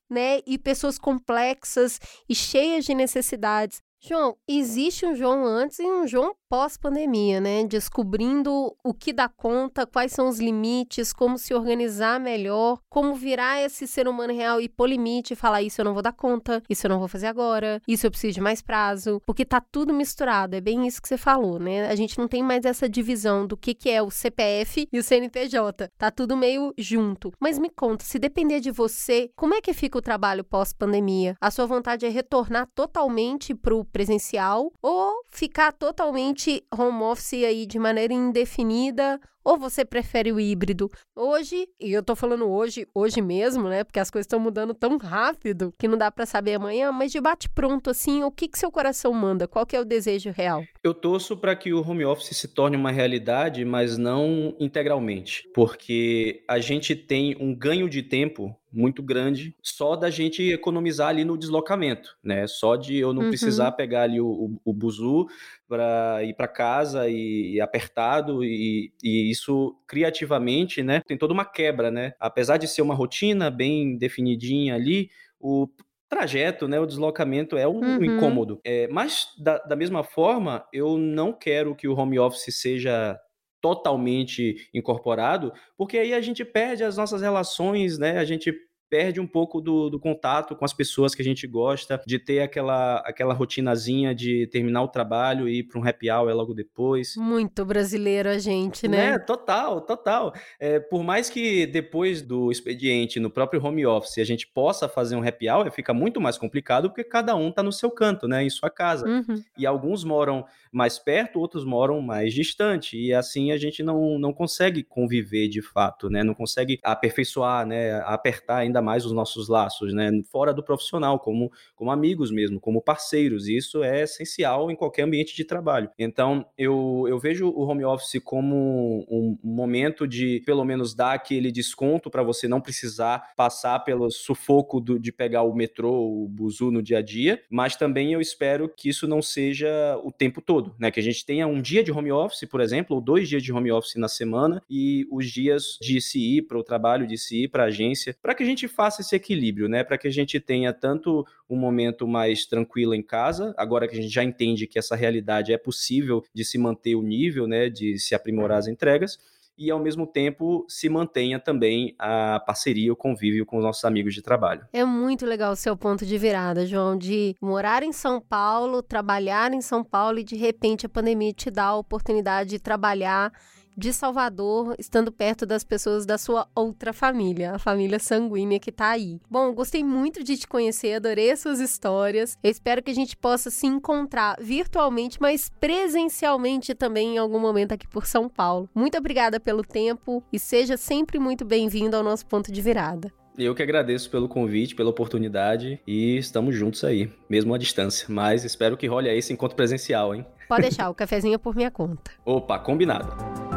né? 0.09 0.41
E 0.47 0.59
pessoas 0.59 0.99
complexas 0.99 2.01
e 2.29 2.35
cheias 2.35 2.85
de 2.85 2.95
necessidades. 2.95 3.83
João, 4.01 4.37
existe 4.47 5.05
um 5.05 5.15
João 5.17 5.45
antes 5.45 5.81
e 5.81 5.85
um 5.85 6.07
João 6.07 6.33
pós-pandemia, 6.49 7.41
né? 7.41 7.65
Descobrindo 7.65 8.75
o 8.83 8.95
que 8.95 9.13
dá 9.13 9.29
conta, 9.29 9.87
quais 9.87 10.13
são 10.13 10.29
os 10.29 10.39
limites, 10.39 11.13
como 11.13 11.37
se 11.37 11.53
organizar 11.53 12.21
melhor, 12.21 12.79
como 12.89 13.15
virar 13.15 13.61
esse 13.61 13.89
ser 13.89 14.07
humano 14.07 14.33
real 14.33 14.61
e 14.61 14.69
pôr 14.69 14.89
limite 14.89 15.33
e 15.33 15.37
falar: 15.37 15.63
isso 15.63 15.81
eu 15.81 15.85
não 15.85 15.93
vou 15.93 16.03
dar 16.03 16.13
conta, 16.13 16.63
isso 16.71 16.87
eu 16.87 16.91
não 16.91 17.01
vou 17.01 17.09
fazer 17.09 17.27
agora, 17.27 17.83
isso 17.89 18.07
eu 18.07 18.11
preciso 18.11 18.35
de 18.35 18.41
mais 18.41 18.63
prazo, 18.63 19.21
porque 19.27 19.45
tá 19.45 19.61
tudo 19.61 19.93
misturado. 19.93 20.55
É 20.55 20.61
bem 20.61 20.87
isso 20.87 21.03
que 21.03 21.09
você 21.09 21.19
falou, 21.19 21.59
né? 21.59 21.89
A 21.89 21.97
gente 21.97 22.17
não 22.19 22.29
tem 22.29 22.43
mais 22.43 22.65
essa 22.65 22.89
divisão 22.89 23.47
do 23.47 23.57
que, 23.57 23.75
que 23.75 23.91
é 23.91 24.01
o 24.01 24.11
CPF 24.11 24.89
e 24.93 24.99
o 24.99 25.03
CNPJ. 25.03 25.91
Tá 25.99 26.11
tudo 26.11 26.37
meio 26.37 26.73
junto. 26.79 27.33
Mas 27.41 27.59
me 27.59 27.69
conta, 27.69 28.05
se 28.05 28.19
depender 28.19 28.61
de 28.61 28.71
você, 28.71 29.29
como 29.35 29.55
é 29.55 29.61
que 29.61 29.75
fica 29.75 29.99
o 29.99 30.03
trabalho 30.03 30.45
pós-pandemia? 30.45 31.37
A 31.41 31.51
sua 31.51 31.67
vontade 31.67 32.07
é 32.07 32.09
retornar 32.09 32.69
totalmente 32.75 33.55
pro 33.55 33.88
presencial 33.89 34.73
ou 34.83 35.25
ficar 35.31 35.73
totalmente 35.73 36.65
home 36.77 37.03
office 37.03 37.45
aí 37.45 37.67
de 37.67 37.79
maneira 37.79 38.13
indefinida 38.13 39.21
ou 39.49 39.57
você 39.57 39.83
prefere 39.83 40.31
o 40.31 40.39
híbrido? 40.39 40.91
Hoje, 41.17 41.67
e 41.81 41.91
eu 41.91 42.03
tô 42.03 42.15
falando 42.15 42.47
hoje, 42.47 42.87
hoje 42.95 43.23
mesmo, 43.23 43.67
né? 43.67 43.83
Porque 43.83 43.99
as 43.99 44.11
coisas 44.11 44.27
estão 44.27 44.39
mudando 44.39 44.75
tão 44.75 44.99
rápido 44.99 45.73
que 45.79 45.89
não 45.89 45.97
dá 45.97 46.11
para 46.11 46.27
saber 46.27 46.57
amanhã, 46.57 46.93
mas 46.93 47.11
de 47.11 47.19
bate 47.19 47.49
pronto 47.49 47.89
assim, 47.89 48.23
o 48.23 48.31
que 48.31 48.47
que 48.47 48.59
seu 48.59 48.71
coração 48.71 49.11
manda? 49.15 49.49
Qual 49.49 49.65
que 49.65 49.75
é 49.75 49.81
o 49.81 49.87
desejo 49.87 50.31
real? 50.31 50.63
Eu 50.85 50.93
torço 50.93 51.35
para 51.35 51.57
que 51.57 51.73
o 51.73 51.81
home 51.81 52.05
office 52.05 52.37
se 52.37 52.49
torne 52.49 52.77
uma 52.77 52.91
realidade, 52.91 53.65
mas 53.65 53.97
não 53.97 54.55
integralmente, 54.61 55.49
porque 55.55 56.45
a 56.47 56.59
gente 56.59 56.95
tem 56.95 57.35
um 57.41 57.55
ganho 57.55 57.89
de 57.89 58.03
tempo 58.03 58.55
muito 58.73 59.03
grande 59.03 59.55
só 59.63 59.97
da 59.97 60.11
gente 60.11 60.43
economizar 60.43 61.09
ali 61.09 61.25
no 61.25 61.39
deslocamento, 61.39 62.17
né? 62.23 62.47
Só 62.47 62.77
de 62.77 62.97
eu 62.97 63.13
não 63.13 63.25
uhum. 63.25 63.29
precisar 63.29 63.73
pegar 63.73 64.03
ali 64.03 64.21
o, 64.21 64.27
o, 64.27 64.61
o 64.65 64.73
buzu 64.73 65.27
para 65.69 66.25
ir 66.25 66.35
para 66.35 66.49
casa 66.49 67.09
e, 67.09 67.55
e 67.55 67.61
apertado 67.61 68.43
e, 68.43 68.93
e, 69.03 69.31
isso 69.31 69.77
criativamente, 69.87 70.83
né? 70.83 71.03
Tem 71.07 71.19
toda 71.19 71.35
uma 71.35 71.45
quebra, 71.45 71.91
né? 71.91 72.15
Apesar 72.19 72.57
de 72.57 72.67
ser 72.67 72.83
uma 72.83 72.95
rotina 72.95 73.51
bem 73.51 73.97
definidinha 73.99 74.75
ali, 74.75 75.11
o 75.39 75.69
trajeto, 76.09 76.67
né, 76.67 76.81
o 76.81 76.87
deslocamento 76.87 77.57
é 77.57 77.69
um 77.69 77.81
uhum. 77.81 78.05
incômodo. 78.05 78.61
É, 78.65 78.89
mas 78.89 79.27
da, 79.39 79.59
da 79.59 79.77
mesma 79.77 80.03
forma, 80.03 80.67
eu 80.73 80.97
não 80.97 81.35
quero 81.35 81.77
que 81.77 81.87
o 81.87 81.95
home 81.95 82.19
office 82.19 82.57
seja 82.57 83.19
totalmente 83.61 84.57
incorporado, 84.73 85.53
porque 85.77 85.99
aí 85.99 86.15
a 86.15 86.21
gente 86.21 86.45
perde 86.45 86.83
as 86.83 86.97
nossas 86.97 87.21
relações, 87.21 87.99
né? 87.99 88.19
A 88.19 88.25
gente 88.25 88.55
perde 88.89 89.21
um 89.21 89.27
pouco 89.27 89.61
do, 89.61 89.91
do, 89.91 89.99
contato 89.99 90.57
com 90.57 90.65
as 90.65 90.73
pessoas 90.73 91.15
que 91.15 91.23
a 91.23 91.25
gente 91.25 91.47
gosta, 91.47 92.01
de 92.07 92.19
ter 92.19 92.41
aquela, 92.41 92.99
aquela 92.99 93.35
rotinazinha 93.35 94.15
de 94.15 94.47
terminar 94.47 94.83
o 94.83 94.89
trabalho 94.89 95.49
e 95.49 95.59
ir 95.59 95.65
para 95.65 95.79
um 95.81 95.87
happy 95.87 96.11
hour 96.11 96.33
logo 96.35 96.55
depois. 96.55 97.15
Muito 97.17 97.65
brasileiro 97.65 98.29
a 98.29 98.39
gente, 98.39 98.89
né? 98.89 99.13
né? 99.13 99.19
Total, 99.19 99.81
total. 99.81 100.33
É, 100.59 100.81
por 100.81 101.03
mais 101.03 101.29
que 101.29 101.67
depois 101.67 102.23
do 102.23 102.51
expediente, 102.51 103.21
no 103.21 103.31
próprio 103.31 103.65
home 103.65 103.85
office, 103.87 104.19
a 104.19 104.25
gente 104.25 104.47
possa 104.47 104.89
fazer 104.89 105.17
um 105.17 105.27
happy 105.27 105.49
hour, 105.49 105.71
fica 105.71 105.93
muito 105.93 106.21
mais 106.21 106.39
complicado 106.39 106.89
porque 106.89 107.05
cada 107.05 107.35
um 107.37 107.49
está 107.49 107.63
no 107.63 107.73
seu 107.73 107.91
canto, 107.91 108.27
né? 108.27 108.43
Em 108.43 108.51
sua 108.51 108.71
casa. 108.71 109.07
Uhum. 109.07 109.43
E 109.57 109.67
alguns 109.67 110.05
moram 110.05 110.45
mais 110.73 110.99
perto, 110.99 111.41
outros 111.41 111.65
moram 111.65 112.01
mais 112.01 112.33
distante. 112.33 112.99
E 112.99 113.13
assim 113.13 113.53
a 113.53 113.57
gente 113.57 113.83
não, 113.83 114.19
não 114.19 114.33
consegue 114.33 114.83
conviver 114.83 115.49
de 115.49 115.63
fato, 115.63 116.09
né? 116.09 116.23
Não 116.23 116.35
consegue 116.35 116.79
aperfeiçoar, 116.83 117.67
né? 117.67 118.01
Apertar 118.01 118.59
ainda 118.59 118.78
mais 118.81 119.05
os 119.05 119.13
nossos 119.13 119.49
laços, 119.49 119.93
né? 119.93 120.11
Fora 120.31 120.53
do 120.53 120.63
profissional, 120.63 121.19
como, 121.19 121.51
como 121.75 121.91
amigos 121.91 122.31
mesmo, 122.31 122.61
como 122.61 122.83
parceiros. 122.83 123.49
E 123.49 123.57
isso 123.57 123.83
é 123.83 124.03
essencial 124.03 124.71
em 124.71 124.77
qualquer 124.77 125.03
ambiente 125.03 125.35
de 125.35 125.45
trabalho. 125.45 125.91
Então, 125.99 126.47
eu, 126.57 127.05
eu 127.09 127.19
vejo 127.19 127.49
o 127.49 127.63
home 127.63 127.85
office 127.85 128.21
como 128.23 129.07
um, 129.11 129.39
momento 129.43 130.07
de, 130.07 130.43
pelo 130.45 130.65
menos, 130.65 130.95
dar 130.95 131.13
aquele 131.13 131.51
desconto 131.51 132.11
para 132.11 132.23
você 132.23 132.47
não 132.47 132.61
precisar 132.61 133.33
passar 133.37 133.81
pelo 133.81 134.11
sufoco 134.11 134.81
do, 134.81 134.99
de 134.99 135.13
pegar 135.13 135.43
o 135.43 135.55
metrô, 135.55 135.93
o 135.93 136.29
buzu 136.29 136.71
no 136.71 136.83
dia 136.83 136.99
a 136.99 137.03
dia. 137.03 137.43
Mas 137.51 137.77
também 137.77 138.13
eu 138.13 138.21
espero 138.21 138.69
que 138.69 138.89
isso 138.89 139.07
não 139.07 139.23
seja 139.23 139.69
o 140.03 140.13
tempo 140.13 140.41
todo, 140.41 140.75
né? 140.79 140.91
Que 140.91 141.01
a 141.01 141.03
gente 141.03 141.25
tenha 141.25 141.47
um 141.47 141.61
dia 141.61 141.83
de 141.83 141.93
home 141.93 142.13
office, 142.13 142.49
por 142.49 142.61
exemplo, 142.61 142.97
ou 142.97 143.03
dois 143.03 143.29
dias 143.29 143.43
de 143.43 143.53
home 143.53 143.73
office 143.73 143.97
na 143.97 144.09
semana 144.09 144.63
e 144.69 145.07
os 145.11 145.31
dias 145.31 145.79
de 145.81 146.01
se 146.01 146.19
ir 146.19 146.43
para 146.43 146.59
o 146.59 146.65
trabalho, 146.65 147.07
de 147.07 147.17
se 147.17 147.45
ir 147.45 147.49
para 147.49 147.65
a 147.65 147.67
agência, 147.67 148.17
para 148.21 148.35
que 148.35 148.43
a 148.43 148.47
gente 148.47 148.68
gente 148.69 148.75
faça 148.75 149.01
esse 149.01 149.17
equilíbrio, 149.17 149.69
né? 149.69 149.83
Para 149.83 149.97
que 149.97 150.07
a 150.07 150.13
gente 150.13 150.39
tenha 150.39 150.73
tanto 150.73 151.27
um 151.49 151.57
momento 151.57 152.07
mais 152.07 152.45
tranquilo 152.45 152.95
em 152.95 153.03
casa, 153.03 153.55
agora 153.57 153.89
que 153.89 153.97
a 153.97 154.01
gente 154.01 154.13
já 154.13 154.23
entende 154.23 154.67
que 154.67 154.79
essa 154.79 154.95
realidade 154.95 155.53
é 155.53 155.59
possível 155.59 156.23
de 156.33 156.45
se 156.45 156.59
manter 156.59 156.95
o 156.95 157.03
nível, 157.03 157.47
né? 157.47 157.69
De 157.71 157.99
se 157.99 158.15
aprimorar 158.15 158.59
as 158.59 158.69
entregas 158.69 159.19
e, 159.57 159.73
ao 159.73 159.81
mesmo 159.81 160.07
tempo, 160.07 160.65
se 160.69 160.89
mantenha 160.89 161.41
também 161.41 161.97
a 161.99 162.41
parceria, 162.47 162.93
o 162.93 162.97
convívio 162.97 163.45
com 163.45 163.57
os 163.57 163.65
nossos 163.65 163.85
amigos 163.85 164.15
de 164.15 164.23
trabalho. 164.23 164.65
É 164.73 164.85
muito 164.85 165.27
legal 165.27 165.53
o 165.53 165.57
seu 165.57 165.77
ponto 165.77 166.07
de 166.07 166.17
virada, 166.17 166.65
João, 166.65 166.97
de 166.97 167.35
morar 167.41 167.83
em 167.83 167.93
São 167.93 168.21
Paulo, 168.21 168.83
trabalhar 168.83 169.53
em 169.53 169.61
São 169.61 169.83
Paulo 169.83 170.21
e, 170.21 170.25
de 170.25 170.37
repente, 170.37 170.87
a 170.87 170.89
pandemia 170.89 171.33
te 171.33 171.51
dá 171.51 171.65
a 171.65 171.77
oportunidade 171.77 172.51
de 172.51 172.61
trabalhar 172.61 173.33
de 173.79 173.93
Salvador, 173.93 174.75
estando 174.77 175.13
perto 175.13 175.47
das 175.47 175.63
pessoas 175.63 176.05
da 176.05 176.19
sua 176.19 176.49
outra 176.53 176.93
família, 176.93 177.55
a 177.55 177.59
família 177.61 178.01
sanguínea 178.01 178.59
que 178.59 178.71
está 178.71 178.91
aí. 178.91 179.21
Bom, 179.31 179.55
gostei 179.55 179.85
muito 179.85 180.25
de 180.25 180.37
te 180.37 180.49
conhecer, 180.49 180.95
adorei 180.95 181.31
as 181.31 181.39
suas 181.39 181.61
histórias. 181.61 182.37
Eu 182.43 182.51
espero 182.51 182.83
que 182.83 182.91
a 182.91 182.95
gente 182.95 183.17
possa 183.17 183.51
se 183.51 183.69
encontrar 183.69 184.37
virtualmente, 184.41 185.19
mas 185.21 185.49
presencialmente 185.61 186.75
também 186.75 187.15
em 187.15 187.19
algum 187.19 187.39
momento 187.39 187.73
aqui 187.73 187.87
por 187.87 188.05
São 188.05 188.29
Paulo. 188.29 188.69
Muito 188.75 188.99
obrigada 188.99 189.39
pelo 189.39 189.63
tempo 189.63 190.25
e 190.33 190.41
seja 190.41 190.77
sempre 190.77 191.21
muito 191.21 191.45
bem-vindo 191.45 191.97
ao 191.97 192.03
nosso 192.03 192.27
ponto 192.27 192.51
de 192.51 192.61
virada. 192.61 193.13
Eu 193.39 193.55
que 193.55 193.63
agradeço 193.63 194.11
pelo 194.11 194.29
convite, 194.29 194.75
pela 194.75 194.91
oportunidade 194.91 195.81
e 195.87 196.17
estamos 196.17 196.57
juntos 196.57 196.83
aí, 196.83 197.09
mesmo 197.31 197.55
à 197.55 197.59
distância. 197.59 198.07
Mas 198.09 198.45
espero 198.45 198.77
que 198.77 198.89
role 198.89 199.09
aí 199.09 199.17
esse 199.17 199.33
encontro 199.33 199.55
presencial, 199.55 200.13
hein? 200.13 200.27
Pode 200.49 200.63
deixar, 200.63 200.91
o 200.91 200.95
cafezinho 200.95 201.37
é 201.37 201.39
por 201.39 201.55
minha 201.55 201.71
conta. 201.71 202.11
Opa, 202.25 202.59
combinado. 202.59 203.48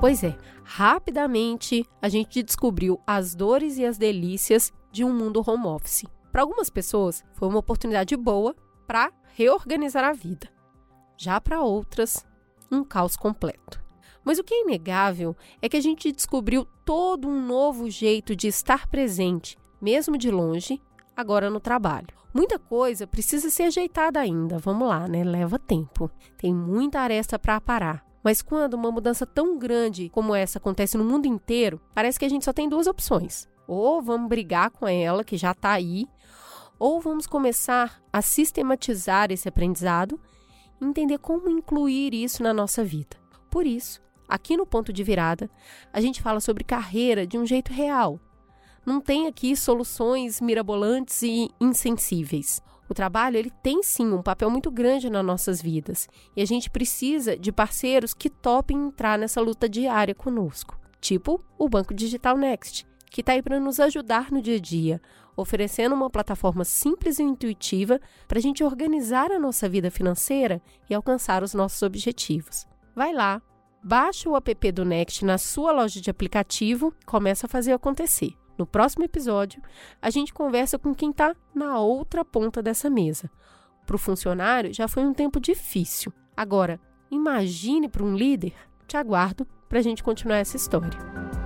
Pois 0.00 0.24
é, 0.24 0.34
rapidamente 0.64 1.84
a 2.00 2.08
gente 2.08 2.42
descobriu 2.42 2.98
as 3.06 3.34
dores 3.34 3.76
e 3.76 3.84
as 3.84 3.98
delícias 3.98 4.72
de 4.90 5.04
um 5.04 5.12
mundo 5.14 5.44
home 5.46 5.66
office. 5.66 6.06
Para 6.32 6.40
algumas 6.40 6.70
pessoas, 6.70 7.22
foi 7.34 7.46
uma 7.46 7.58
oportunidade 7.58 8.16
boa 8.16 8.56
para 8.86 9.12
reorganizar 9.34 10.02
a 10.02 10.14
vida. 10.14 10.48
Já 11.18 11.38
para 11.38 11.60
outras, 11.60 12.26
um 12.72 12.82
caos 12.82 13.14
completo. 13.14 13.78
Mas 14.24 14.38
o 14.38 14.42
que 14.42 14.54
é 14.54 14.62
inegável 14.62 15.36
é 15.60 15.68
que 15.68 15.76
a 15.76 15.82
gente 15.82 16.10
descobriu 16.10 16.66
todo 16.82 17.28
um 17.28 17.46
novo 17.46 17.90
jeito 17.90 18.34
de 18.34 18.48
estar 18.48 18.86
presente, 18.86 19.58
mesmo 19.82 20.16
de 20.16 20.30
longe, 20.30 20.80
agora 21.14 21.50
no 21.50 21.60
trabalho. 21.60 22.08
Muita 22.32 22.58
coisa 22.58 23.06
precisa 23.06 23.50
ser 23.50 23.64
ajeitada 23.64 24.18
ainda, 24.18 24.58
vamos 24.58 24.88
lá, 24.88 25.06
né? 25.06 25.22
Leva 25.22 25.58
tempo. 25.58 26.10
Tem 26.38 26.54
muita 26.54 27.00
aresta 27.00 27.38
para 27.38 27.56
aparar. 27.56 28.09
Mas 28.22 28.42
quando 28.42 28.74
uma 28.74 28.90
mudança 28.90 29.24
tão 29.26 29.58
grande 29.58 30.10
como 30.10 30.34
essa 30.34 30.58
acontece 30.58 30.96
no 30.96 31.04
mundo 31.04 31.26
inteiro, 31.26 31.80
parece 31.94 32.18
que 32.18 32.24
a 32.24 32.28
gente 32.28 32.44
só 32.44 32.52
tem 32.52 32.68
duas 32.68 32.86
opções. 32.86 33.48
Ou 33.66 34.02
vamos 34.02 34.28
brigar 34.28 34.70
com 34.70 34.86
ela, 34.86 35.24
que 35.24 35.36
já 35.36 35.52
está 35.52 35.72
aí, 35.72 36.06
ou 36.78 37.00
vamos 37.00 37.26
começar 37.26 38.02
a 38.12 38.22
sistematizar 38.22 39.30
esse 39.30 39.48
aprendizado 39.48 40.18
e 40.80 40.84
entender 40.84 41.18
como 41.18 41.48
incluir 41.48 42.14
isso 42.14 42.42
na 42.42 42.52
nossa 42.52 42.82
vida. 42.82 43.16
Por 43.50 43.66
isso, 43.66 44.00
aqui 44.28 44.56
no 44.56 44.66
Ponto 44.66 44.92
de 44.92 45.04
Virada, 45.04 45.50
a 45.92 46.00
gente 46.00 46.22
fala 46.22 46.40
sobre 46.40 46.64
carreira 46.64 47.26
de 47.26 47.38
um 47.38 47.46
jeito 47.46 47.72
real. 47.72 48.18
Não 48.84 49.00
tem 49.00 49.26
aqui 49.26 49.54
soluções 49.54 50.40
mirabolantes 50.40 51.22
e 51.22 51.50
insensíveis. 51.60 52.62
O 52.90 52.94
trabalho 52.94 53.36
ele 53.36 53.52
tem 53.62 53.84
sim 53.84 54.12
um 54.12 54.20
papel 54.20 54.50
muito 54.50 54.68
grande 54.68 55.08
nas 55.08 55.24
nossas 55.24 55.62
vidas 55.62 56.08
e 56.36 56.42
a 56.42 56.44
gente 56.44 56.68
precisa 56.68 57.38
de 57.38 57.52
parceiros 57.52 58.12
que 58.12 58.28
topem 58.28 58.76
entrar 58.76 59.16
nessa 59.16 59.40
luta 59.40 59.68
diária 59.68 60.12
conosco, 60.12 60.76
tipo 61.00 61.40
o 61.56 61.68
Banco 61.68 61.94
Digital 61.94 62.36
Next, 62.36 62.84
que 63.08 63.20
está 63.20 63.34
aí 63.34 63.42
para 63.42 63.60
nos 63.60 63.78
ajudar 63.78 64.32
no 64.32 64.42
dia 64.42 64.56
a 64.56 64.60
dia, 64.60 65.00
oferecendo 65.36 65.94
uma 65.94 66.10
plataforma 66.10 66.64
simples 66.64 67.20
e 67.20 67.22
intuitiva 67.22 68.00
para 68.26 68.40
a 68.40 68.42
gente 68.42 68.64
organizar 68.64 69.30
a 69.30 69.38
nossa 69.38 69.68
vida 69.68 69.88
financeira 69.88 70.60
e 70.88 70.94
alcançar 70.94 71.44
os 71.44 71.54
nossos 71.54 71.80
objetivos. 71.82 72.66
Vai 72.92 73.14
lá, 73.14 73.40
baixa 73.84 74.28
o 74.28 74.34
app 74.34 74.72
do 74.72 74.84
Next 74.84 75.24
na 75.24 75.38
sua 75.38 75.70
loja 75.70 76.00
de 76.00 76.10
aplicativo 76.10 76.92
e 77.00 77.04
começa 77.04 77.46
a 77.46 77.48
fazer 77.48 77.72
acontecer. 77.72 78.39
No 78.60 78.66
próximo 78.66 79.02
episódio, 79.02 79.62
a 80.02 80.10
gente 80.10 80.34
conversa 80.34 80.78
com 80.78 80.94
quem 80.94 81.12
está 81.12 81.34
na 81.54 81.78
outra 81.78 82.22
ponta 82.22 82.62
dessa 82.62 82.90
mesa. 82.90 83.30
Para 83.86 83.96
o 83.96 83.98
funcionário, 83.98 84.74
já 84.74 84.86
foi 84.86 85.02
um 85.02 85.14
tempo 85.14 85.40
difícil. 85.40 86.12
Agora, 86.36 86.78
imagine 87.10 87.88
para 87.88 88.04
um 88.04 88.14
líder. 88.14 88.52
Te 88.86 88.98
aguardo 88.98 89.46
para 89.66 89.78
a 89.78 89.82
gente 89.82 90.02
continuar 90.02 90.36
essa 90.36 90.58
história. 90.58 91.39